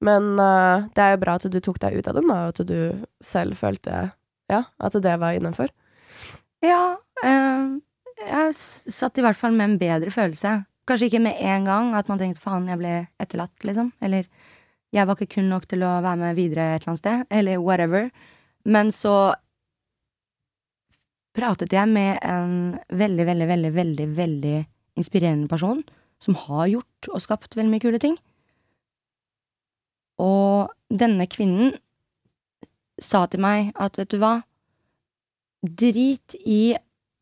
[0.04, 2.52] Men uh, det er jo bra at du tok deg ut av den, da, og
[2.52, 4.10] at du selv følte
[4.48, 5.72] ja, at det var innafor.
[6.64, 7.78] Ja, eh,
[8.18, 8.54] jeg
[8.94, 10.62] satt i hvert fall med en bedre følelse.
[10.88, 13.92] Kanskje ikke med en gang at man tenkte faen, jeg ble etterlatt, liksom.
[14.02, 14.26] Eller
[14.94, 17.26] jeg var ikke kun nok til å være med videre et eller annet sted.
[17.30, 18.08] Eller whatever.
[18.64, 19.34] Men så
[21.36, 24.56] pratet jeg med en veldig, veldig, veldig, veldig, veldig
[24.98, 25.84] inspirerende person
[26.24, 28.16] som har gjort og skapt veldig mye kule ting.
[30.18, 31.76] Og denne kvinnen
[33.00, 34.42] sa til meg at vet du hva,
[35.62, 36.76] drit i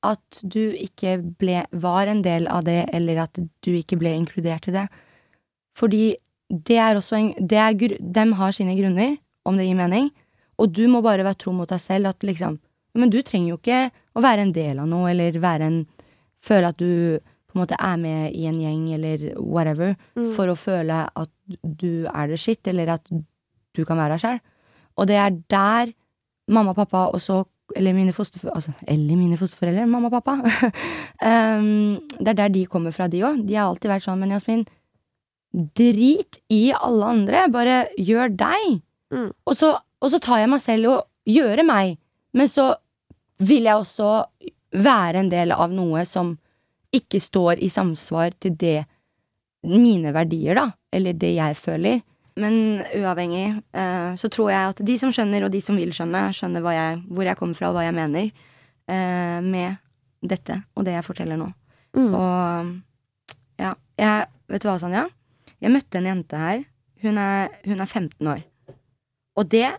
[0.06, 4.68] at du ikke ble, var en del av det, eller at du ikke ble inkludert
[4.70, 4.86] i det.
[5.76, 6.04] Fordi
[6.48, 10.10] det er også en det er, Dem har sine grunner, om det gir mening,
[10.58, 12.58] og du må bare være tro mot deg selv at liksom
[12.96, 15.86] Men du trenger jo ikke å være en del av noe, eller være en
[16.46, 17.18] Føle at du
[17.50, 20.30] på en måte er med i en gjeng, eller whatever, Mm.
[20.36, 21.30] for å føle at
[21.64, 24.40] du er det shit, eller at du kan være deg sjøl.
[24.96, 25.92] Og det er der
[26.48, 30.36] mamma og pappa også eller mine fosterforeldre altså, Eller mine fosterforeldre, mamma og pappa.
[31.58, 33.42] um, det er der de kommer fra, de òg.
[33.46, 34.64] De har alltid vært sånn, men Jasmin,
[35.76, 37.46] drit i alle andre.
[37.52, 38.80] Bare gjør deg.
[39.14, 39.30] Mm.
[39.32, 41.96] Og, så, og så tar jeg meg selv og gjøre meg.
[42.36, 42.72] Men så
[43.42, 44.10] vil jeg også
[44.76, 46.36] være en del av noe som
[46.94, 48.78] ikke står i samsvar til det
[49.66, 50.68] mine verdier, da.
[50.94, 52.02] Eller det jeg føler.
[52.36, 56.26] Men uavhengig eh, så tror jeg at de som skjønner, og de som vil skjønne,
[56.36, 59.78] skjønner jeg, hvor jeg kommer fra, og hva jeg mener eh, med
[60.26, 61.48] dette og det jeg forteller nå.
[61.96, 62.12] Mm.
[62.12, 65.00] Og ja, jeg Vet du hva, Sanja?
[65.58, 66.60] Jeg møtte en jente her.
[67.02, 68.44] Hun er, hun er 15 år.
[69.34, 69.72] Og det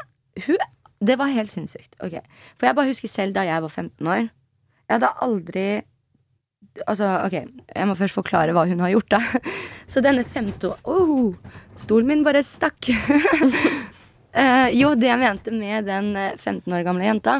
[0.44, 0.58] hun,
[1.00, 1.96] Det var helt sinnssykt.
[2.02, 2.20] Okay.
[2.58, 4.28] For jeg bare husker selv da jeg var 15 år.
[4.90, 5.66] Jeg hadde aldri
[6.86, 7.36] Altså, ok,
[7.74, 9.22] jeg må først forklare hva hun har gjort, da.
[9.92, 11.34] Så denne 15 år oh,
[11.80, 12.90] Stolen min bare stakk.
[14.36, 17.40] uh, jo, det jeg mente med den eh, 15 år gamle jenta,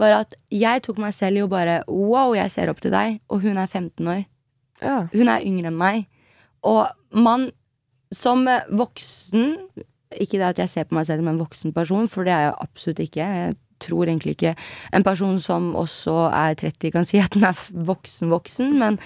[0.00, 3.20] var at jeg tok meg selv i å bare Wow, jeg ser opp til deg,
[3.30, 4.24] og hun er 15 år.
[4.82, 4.96] Ja.
[5.14, 6.06] Hun er yngre enn meg.
[6.66, 7.50] Og man
[8.14, 9.56] som eh, voksen
[10.20, 12.48] Ikke det at jeg ser på meg selv som en voksen person, for det er
[12.48, 13.24] jeg absolutt ikke.
[13.26, 14.54] Jeg tror egentlig ikke
[14.92, 18.98] en person som også er 30 kan si at den er voksen-voksen, men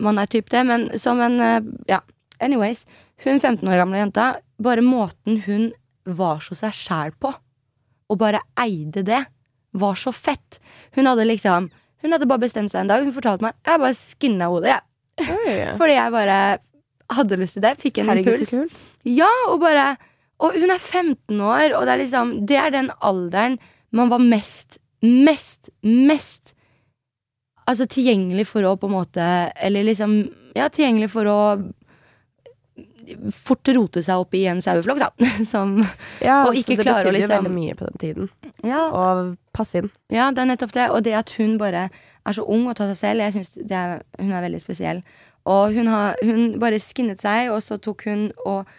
[0.00, 0.64] man er typ det.
[0.68, 2.00] Men som en eh, Ja,
[2.40, 2.86] anyways.
[3.22, 4.32] Hun 15 år gamle jenta,
[4.62, 5.70] bare måten hun
[6.04, 7.30] var så seg sjæl på,
[8.10, 9.20] og bare eide det,
[9.72, 10.58] var så fett.
[10.96, 11.70] Hun hadde liksom
[12.02, 13.04] Hun hadde bare bestemt seg en dag.
[13.06, 14.82] Hun fortalte meg Jeg bare skinna hodet, jeg.
[15.22, 15.52] Oi.
[15.80, 16.38] Fordi jeg bare
[17.14, 17.76] hadde lyst til det.
[17.78, 18.80] Fikk en Herregud, impuls.
[19.06, 19.96] Ja, og bare
[20.42, 23.58] Og hun er 15 år, og det er liksom Det er den alderen
[23.92, 26.54] man var mest, mest, mest
[27.68, 30.16] Altså tilgjengelig for å på en måte Eller liksom
[30.56, 31.38] Ja, tilgjengelig for å
[33.34, 35.08] fort rote seg opp i en saueflokk, da.
[35.52, 35.74] Som
[36.22, 38.28] Ja, Og ikke det klare å liksom jo betydde veldig mye på den tiden.
[38.64, 39.02] Ja, Å
[39.56, 39.90] passe inn.
[40.14, 40.86] Ja, det er nettopp det.
[40.94, 44.04] Og det at hun bare er så ung og tar seg selv, jeg synes er,
[44.20, 45.02] hun er veldig spesiell.
[45.50, 48.70] Og hun, har, hun bare skinnet seg, og så tok hun og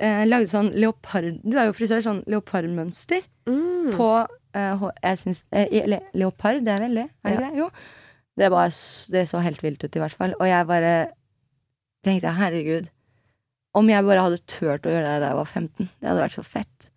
[0.00, 3.90] eh, lagde sånn leopard Du er jo frisør, sånn leopardmønster Mm.
[3.98, 4.08] på
[4.56, 7.04] eh, Jeg syns eh, le, Leopard, det er veldig?
[7.24, 7.50] Er det ja.
[7.50, 7.58] det?
[7.58, 7.68] Jo.
[8.40, 8.72] Det, var,
[9.12, 10.32] det så helt vilt ut, i hvert fall.
[10.40, 10.94] Og jeg bare
[12.04, 12.88] tenkte herregud.
[13.74, 15.90] Om jeg bare hadde turt å gjøre det da jeg var 15.
[16.00, 16.88] Det hadde vært så fett.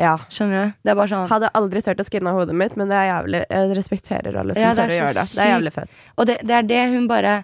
[0.00, 0.14] Ja.
[0.32, 0.92] Skjønner du?
[1.08, 4.56] Sånn Hadde aldri turt å skinne hodet mitt, men det er jævlig Jeg respekterer alle
[4.56, 5.26] som Ja, tør å gjøre det.
[5.32, 6.02] Det er jævlig fett.
[6.16, 7.34] Og det, det er det hun bare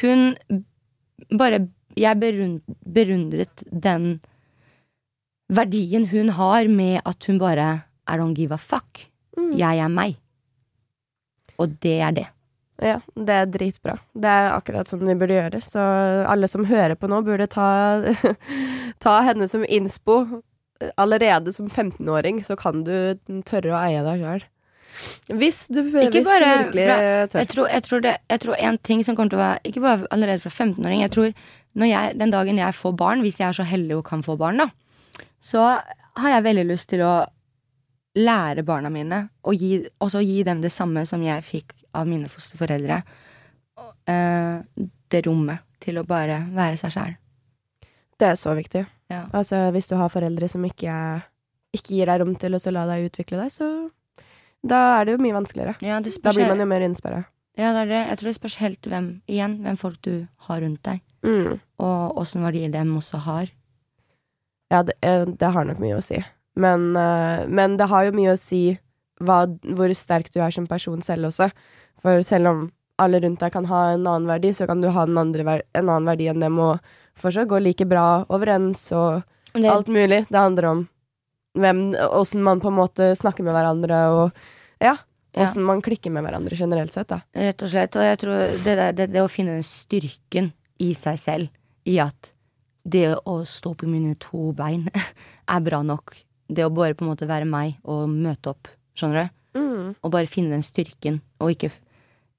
[0.00, 0.24] Hun
[1.38, 1.60] bare
[1.96, 4.20] Jeg berund, berundret den
[5.52, 7.68] verdien hun har med at hun bare
[8.08, 9.06] I don't give a fuck.
[9.38, 9.52] Mm.
[9.58, 10.16] Jeg er meg.
[11.58, 12.26] Og det er det.
[12.82, 13.94] Ja, det er dritbra.
[14.18, 15.60] Det er akkurat sånn de burde gjøre.
[15.62, 15.80] Så
[16.28, 17.68] alle som hører på nå, burde ta,
[19.04, 20.24] ta henne som innspo.
[21.00, 23.14] Allerede som 15-åring så kan du
[23.46, 24.44] tørre å eie deg sjøl.
[25.40, 26.50] Hvis du, hvis du virkelig fra-
[27.30, 27.40] tør.
[27.40, 29.82] Jeg tror, jeg, tror det, jeg tror en ting som kommer til å være Ikke
[29.82, 31.00] bare allerede fra 15-åring.
[31.02, 31.32] Jeg tror
[31.82, 34.56] jeg, Den dagen jeg får barn, hvis jeg er så heldig og kan få barn,
[34.62, 34.68] da,
[35.42, 35.80] så
[36.16, 37.26] har jeg veldig lyst til å
[38.14, 42.28] lære barna mine, og gi, også gi dem det samme som jeg fikk av mine
[42.30, 43.02] fosterforeldre.
[44.06, 47.16] Eh, det rommet til å bare være seg sjæl.
[48.20, 48.84] Det er så viktig.
[49.10, 49.24] Ja.
[49.34, 50.94] Altså, hvis du har foreldre som ikke,
[51.74, 53.68] ikke gir deg rom til å la deg utvikle deg, så
[54.64, 55.74] da er det jo mye vanskeligere.
[55.84, 57.24] Ja, det Da blir man jo mer innsperra.
[57.58, 58.02] ja, det er det.
[58.08, 61.58] Jeg tror det spørs helt hvem, igjen, hvem folk du har rundt deg, Mm.
[61.80, 63.50] og åssen verdier dem også har.
[64.72, 66.18] Ja, det, eh, det har nok mye å si.
[66.56, 68.78] Men, eh, men det har jo mye å si
[69.20, 69.44] hva,
[69.76, 71.50] hvor sterk du er som person selv også.
[72.02, 72.64] For selv om
[72.98, 75.88] alle rundt deg kan ha en annen verdi, så kan du ha en, andre, en
[75.88, 76.78] annen verdi enn dem, og
[77.18, 79.22] fortsatt gå like bra overens og
[79.54, 80.26] Det, alt mulig.
[80.28, 80.88] Det handler om
[81.58, 84.32] hvem, åssen man på en måte snakker med hverandre, og
[84.82, 84.96] ja,
[85.34, 85.48] Ja.
[85.56, 87.20] man klikker med hverandre generelt sett, da.
[87.34, 87.96] Rett og slett.
[87.96, 88.34] Og jeg tror
[88.64, 91.48] det, der, det, det å finne den styrken i seg selv,
[91.86, 92.32] i at
[92.84, 94.88] det å stå på mine to bein
[95.54, 96.16] er bra nok.
[96.48, 99.60] Det å bare på en måte være meg og møte opp, skjønner du?
[99.60, 99.94] Mm.
[100.02, 101.70] Og bare finne den styrken, og ikke,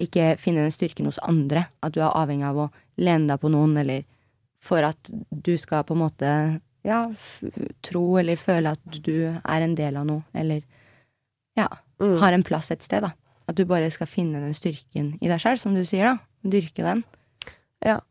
[0.04, 1.66] ikke finne den styrken hos andre.
[1.82, 2.70] At du er avhengig av å
[3.02, 4.04] lene deg på noen, eller
[4.66, 6.30] for at du skal på en måte
[6.86, 7.00] ja,
[7.86, 10.62] tro eller føle at du er en del av noe, eller
[11.58, 12.18] ja, Mm.
[12.20, 13.14] har en plass et sted, da.
[13.48, 16.18] At du bare skal finne den styrken i deg sjøl, som du sier, da.
[16.44, 17.06] Dyrke den.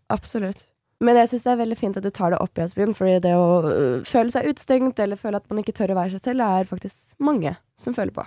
[0.05, 0.67] Ja, absolutt.
[1.05, 3.35] Men jeg syns det er veldig fint at du tar det opp, Jasmin, fordi det
[3.37, 6.45] å øh, føle seg utestengt eller føle at man ikke tør å være seg selv,
[6.47, 8.25] er faktisk mange som føler på.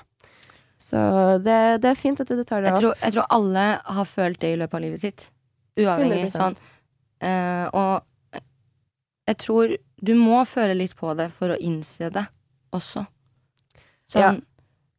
[0.77, 0.99] Så
[1.41, 2.83] det, det er fint at du tar det Jeg opp.
[2.83, 3.65] tror, jeg tror alle
[3.97, 5.29] har følt det i løpet av livet sitt.
[5.79, 6.27] Uavhengig.
[6.27, 6.35] 100%.
[6.35, 6.59] Sånn.
[7.17, 8.41] Uh, og
[9.27, 12.27] jeg tror du må føle litt på det for å innse det
[12.75, 13.07] også.
[14.11, 14.43] Sånn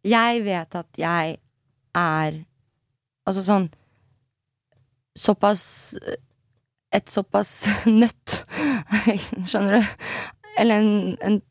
[0.04, 1.38] Jeg vet at jeg
[1.96, 2.34] er
[3.28, 3.68] Altså sånn
[5.16, 5.62] Såpass
[6.94, 7.66] Et såpass
[8.00, 8.42] nøtt,
[9.48, 9.96] skjønner du?
[10.58, 11.42] Eller en, en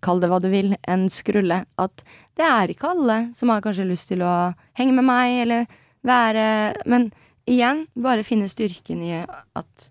[0.00, 1.58] Kall det hva du vil, en skrulle.
[1.80, 2.04] At
[2.38, 5.66] det er ikke alle som har kanskje lyst til å henge med meg, eller
[6.06, 6.46] være
[6.88, 7.10] Men
[7.48, 9.90] igjen, bare finne styrken i at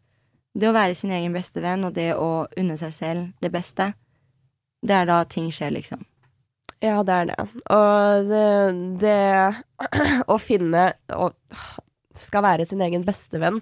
[0.55, 3.91] det å være sin egen beste venn, og det å unne seg selv det beste,
[4.85, 6.05] det er da ting skjer, liksom.
[6.83, 7.45] Ja, det er det.
[7.73, 8.45] Og det,
[9.01, 9.19] det
[10.33, 11.35] å finne og
[12.21, 13.61] skal være sin egen bestevenn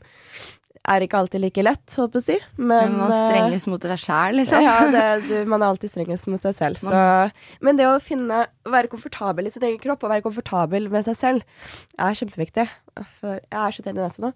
[0.84, 2.36] er ikke alltid like lett, holdt på å si.
[2.60, 4.66] Men man eh, strengest mot deg sjæl, liksom.
[4.66, 6.82] Ja, det, du, man er alltid strengest mot seg selv.
[6.84, 7.04] Så.
[7.64, 11.16] Men det å finne Være komfortabel i sin egen kropp og være komfortabel med seg
[11.20, 12.68] selv er kjempeviktig.
[13.22, 14.34] For jeg er så tett i nesa nå.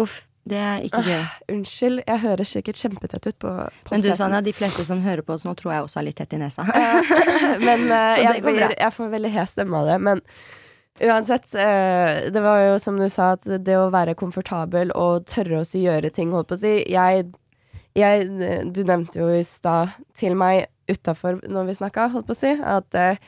[0.00, 1.20] Uff, det er ikke gøy.
[1.54, 3.52] Unnskyld, jeg høres sikkert kjempetett ut på
[3.92, 4.10] Men du.
[4.18, 6.40] Sanja, de fleste som hører på oss nå, tror jeg også er litt tett i
[6.40, 6.66] nesa.
[7.68, 10.00] Men uh, jeg, blir, jeg får veldig hes stemme av det.
[10.08, 10.24] Men
[11.02, 15.62] uansett, eh, det var jo som du sa, at det å være komfortabel og tørre
[15.62, 17.26] å gjøre ting, holdt på å si jeg,
[17.98, 18.28] jeg
[18.72, 22.54] Du nevnte jo i stad til meg utafor når vi snakka, holdt på å si,
[22.58, 23.20] at eh,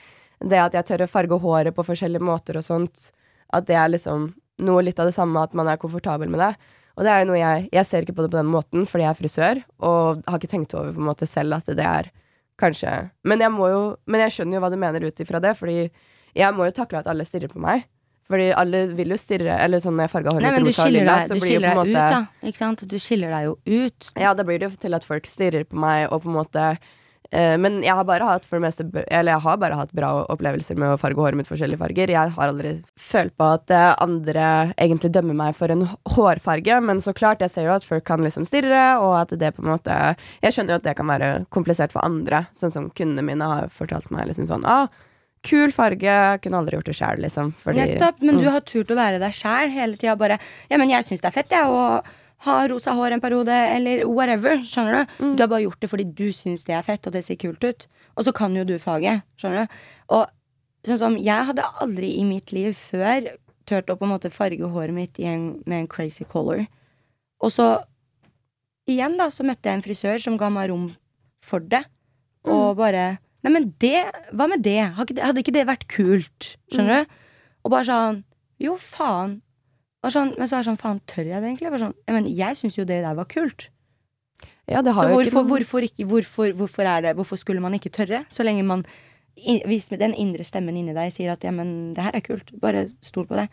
[0.44, 3.10] det at jeg tør å farge håret på forskjellige måter og sånt,
[3.54, 4.32] at det er liksom
[4.64, 6.52] noe litt av det samme, at man er komfortabel med det.
[6.94, 9.02] Og det er jo noe jeg Jeg ser ikke på det på den måten fordi
[9.02, 12.12] jeg er frisør, og har ikke tenkt over på en måte selv at det er
[12.54, 13.10] Kanskje.
[13.26, 15.90] Men jeg må jo Men jeg skjønner jo hva du mener ut ifra det, fordi
[16.34, 17.86] jeg må jo takle at alle stirrer på meg.
[18.30, 21.20] Fordi alle vil jo stirre Eller sånn når jeg farga håret mitt rosa og lilla,
[21.28, 22.48] så blir det på en måte ut, da.
[22.48, 22.84] Ikke sant?
[22.88, 24.12] Du skiller deg jo ut.
[24.16, 26.64] Ja, da blir det jo til at folk stirrer på meg, og på en måte
[27.28, 30.14] eh, Men jeg har bare hatt for det meste Eller jeg har bare hatt bra
[30.32, 32.14] opplevelser med å farge håret mitt forskjellige farger.
[32.16, 35.84] Jeg har aldri følt på at eh, andre egentlig dømmer meg for en
[36.16, 39.52] hårfarge, men så klart, jeg ser jo at folk kan liksom stirre, og at det
[39.52, 39.98] på en måte
[40.40, 43.68] Jeg skjønner jo at det kan være komplisert for andre, sånn som kundene mine har
[43.68, 44.88] fortalt meg liksom sånn ah,
[45.44, 47.52] Kul farge, kunne aldri gjort det sjæl, liksom.
[47.60, 48.22] Fordi, Nettopp.
[48.24, 48.52] Men du Mm.
[48.52, 50.16] har turt å være deg sjæl hele tida.
[50.16, 50.38] Bare
[50.70, 52.02] Ja, men jeg syns det er fett, jeg, å
[52.44, 54.56] ha rosa hår en periode, eller whatever.
[54.64, 55.24] Skjønner du?
[55.24, 55.36] Mm.
[55.36, 57.62] Du har bare gjort det fordi du syns det er fett, og det ser kult
[57.64, 57.86] ut.
[58.16, 59.22] Og så kan jo du faget.
[59.38, 59.74] Skjønner du?
[60.10, 60.28] Og
[60.86, 63.28] sånn som Jeg hadde aldri i mitt liv før
[63.66, 66.66] turt å på en måte farge håret mitt en, med en crazy color.
[67.40, 67.82] Og så
[68.88, 70.90] igjen, da, så møtte jeg en frisør som ga meg rom
[71.42, 71.84] for det.
[72.44, 73.98] Og bare Nei, men det
[74.32, 74.80] Hva med det?
[74.96, 76.56] Hadde ikke det- vært kult?
[76.72, 77.10] Skjønner du?
[77.64, 78.24] Og bare sånn
[78.58, 79.40] Jo, faen.
[80.04, 81.70] Sånn, men så er det sånn, faen, tør jeg det egentlig?
[81.72, 83.68] Bare sånn, men jeg syns jo det der var kult.
[84.68, 87.72] ja, det har Så hvorfor, ikke hvorfor, ikke, hvorfor, hvorfor er det Hvorfor skulle man
[87.72, 88.24] ikke tørre?
[88.28, 88.84] Så lenge man
[89.36, 92.90] Hvis den indre stemmen inni deg sier at ja, men det her er kult, bare
[93.02, 93.48] stol på det.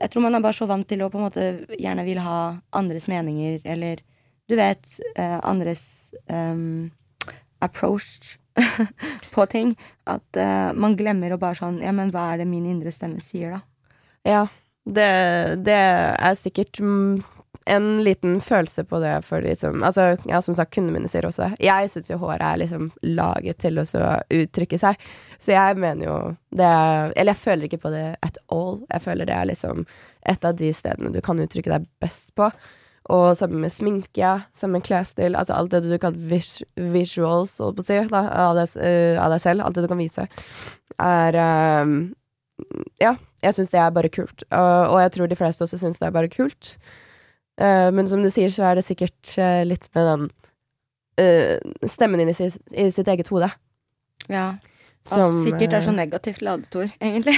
[0.00, 2.60] Jeg tror man er bare så vant til å på en måte gjerne vil ha
[2.72, 4.00] andres meninger, eller
[4.48, 6.90] du vet, eh, andres um,
[7.60, 8.38] approach
[9.34, 9.76] på ting.
[10.04, 13.22] At uh, man glemmer å bare sånn Ja, men hva er det min indre stemme
[13.24, 13.62] sier, da?
[14.28, 14.42] Ja.
[14.82, 15.10] Det,
[15.62, 17.20] det er sikkert mm,
[17.70, 21.26] en liten følelse på det for de som Altså, ja, som sagt, kundene mine sier
[21.26, 21.60] også det.
[21.68, 24.98] Jeg syns jo håret er liksom laget til å uttrykke seg.
[25.38, 26.18] Så jeg mener jo
[26.50, 28.82] det er Eller jeg føler ikke på det at all.
[28.90, 29.86] Jeg føler det er liksom
[30.26, 32.50] et av de stedene du kan uttrykke deg best på.
[33.12, 37.80] Og sammen med sminke, sammen med klesstil, altså alt det du kan vis visuals, holdt
[37.80, 40.26] på å si, da, av, deg, uh, av, deg, selv, alt det du kan vise,
[41.02, 41.40] er
[41.82, 41.96] um,
[43.02, 44.44] Ja, jeg syns det er bare kult.
[44.48, 46.76] Uh, og jeg tror de fleste også syns det er bare kult.
[47.60, 50.30] Uh, men som du sier, så er det sikkert uh, litt med den
[51.92, 53.50] stemmen din i, sitt, i sitt eget hode.
[54.32, 54.46] Ja.
[55.06, 57.34] Som, sikkert er så negativt ladet ord, egentlig.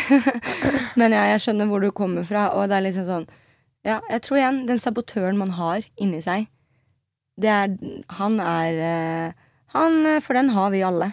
[1.01, 3.27] men ja, jeg skjønner hvor du kommer fra, og det er liksom sånn
[3.85, 6.49] Ja, jeg tror igjen, den sabotøren man har inni seg,
[7.41, 7.73] det er
[8.19, 9.35] Han er
[9.75, 11.11] Han For den har vi alle.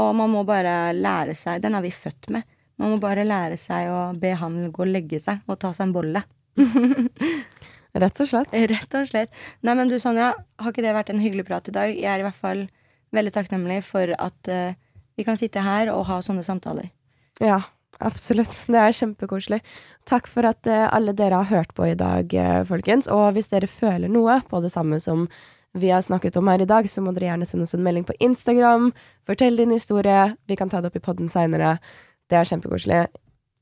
[0.00, 2.42] Og man må bare lære seg Den er vi født med.
[2.80, 5.88] Man må bare lære seg å be han gå og legge seg og ta seg
[5.88, 6.22] en bolle.
[8.02, 8.54] Rett og slett.
[8.54, 9.34] Rett og slett.
[9.66, 11.92] Nei, men du Sonja, har ikke det vært en hyggelig prat i dag?
[11.92, 12.62] Jeg er i hvert fall
[13.12, 14.72] veldig takknemlig for at uh,
[15.18, 16.88] vi kan sitte her og ha sånne samtaler.
[17.42, 17.60] Ja,
[18.00, 18.52] absolutt.
[18.70, 19.60] Det er kjempekoselig.
[20.08, 23.08] Takk for at uh, alle dere har hørt på i dag, uh, folkens.
[23.12, 25.28] Og hvis dere føler noe på det samme som
[25.78, 28.06] vi har snakket om her i dag, så må dere gjerne sende oss en melding
[28.08, 28.90] på Instagram.
[29.26, 30.32] Fortell din historie.
[30.50, 31.76] Vi kan ta det opp i poden seinere.
[32.30, 33.04] Det er kjempekoselig.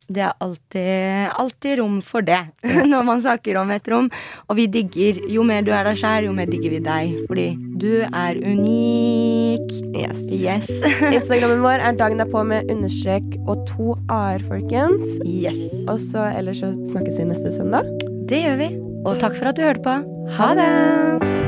[0.09, 2.41] Det er alltid, alltid rom for det
[2.93, 4.09] når man snakker om et rom.
[4.49, 7.19] Og vi digger Jo mer du er deg sjæl, jo mer digger vi deg.
[7.29, 7.49] Fordi
[7.79, 9.75] du er unik.
[9.99, 10.23] Yes.
[10.33, 10.73] yes.
[11.17, 15.05] Instagrammen vår er dagen derpå med understrek og to a-er, folkens.
[15.27, 15.61] Yes.
[15.87, 17.89] Og så ellers så snakkes vi neste søndag.
[18.29, 18.73] Det gjør vi.
[19.05, 20.01] Og takk for at du hørte på.
[20.39, 21.48] Ha det!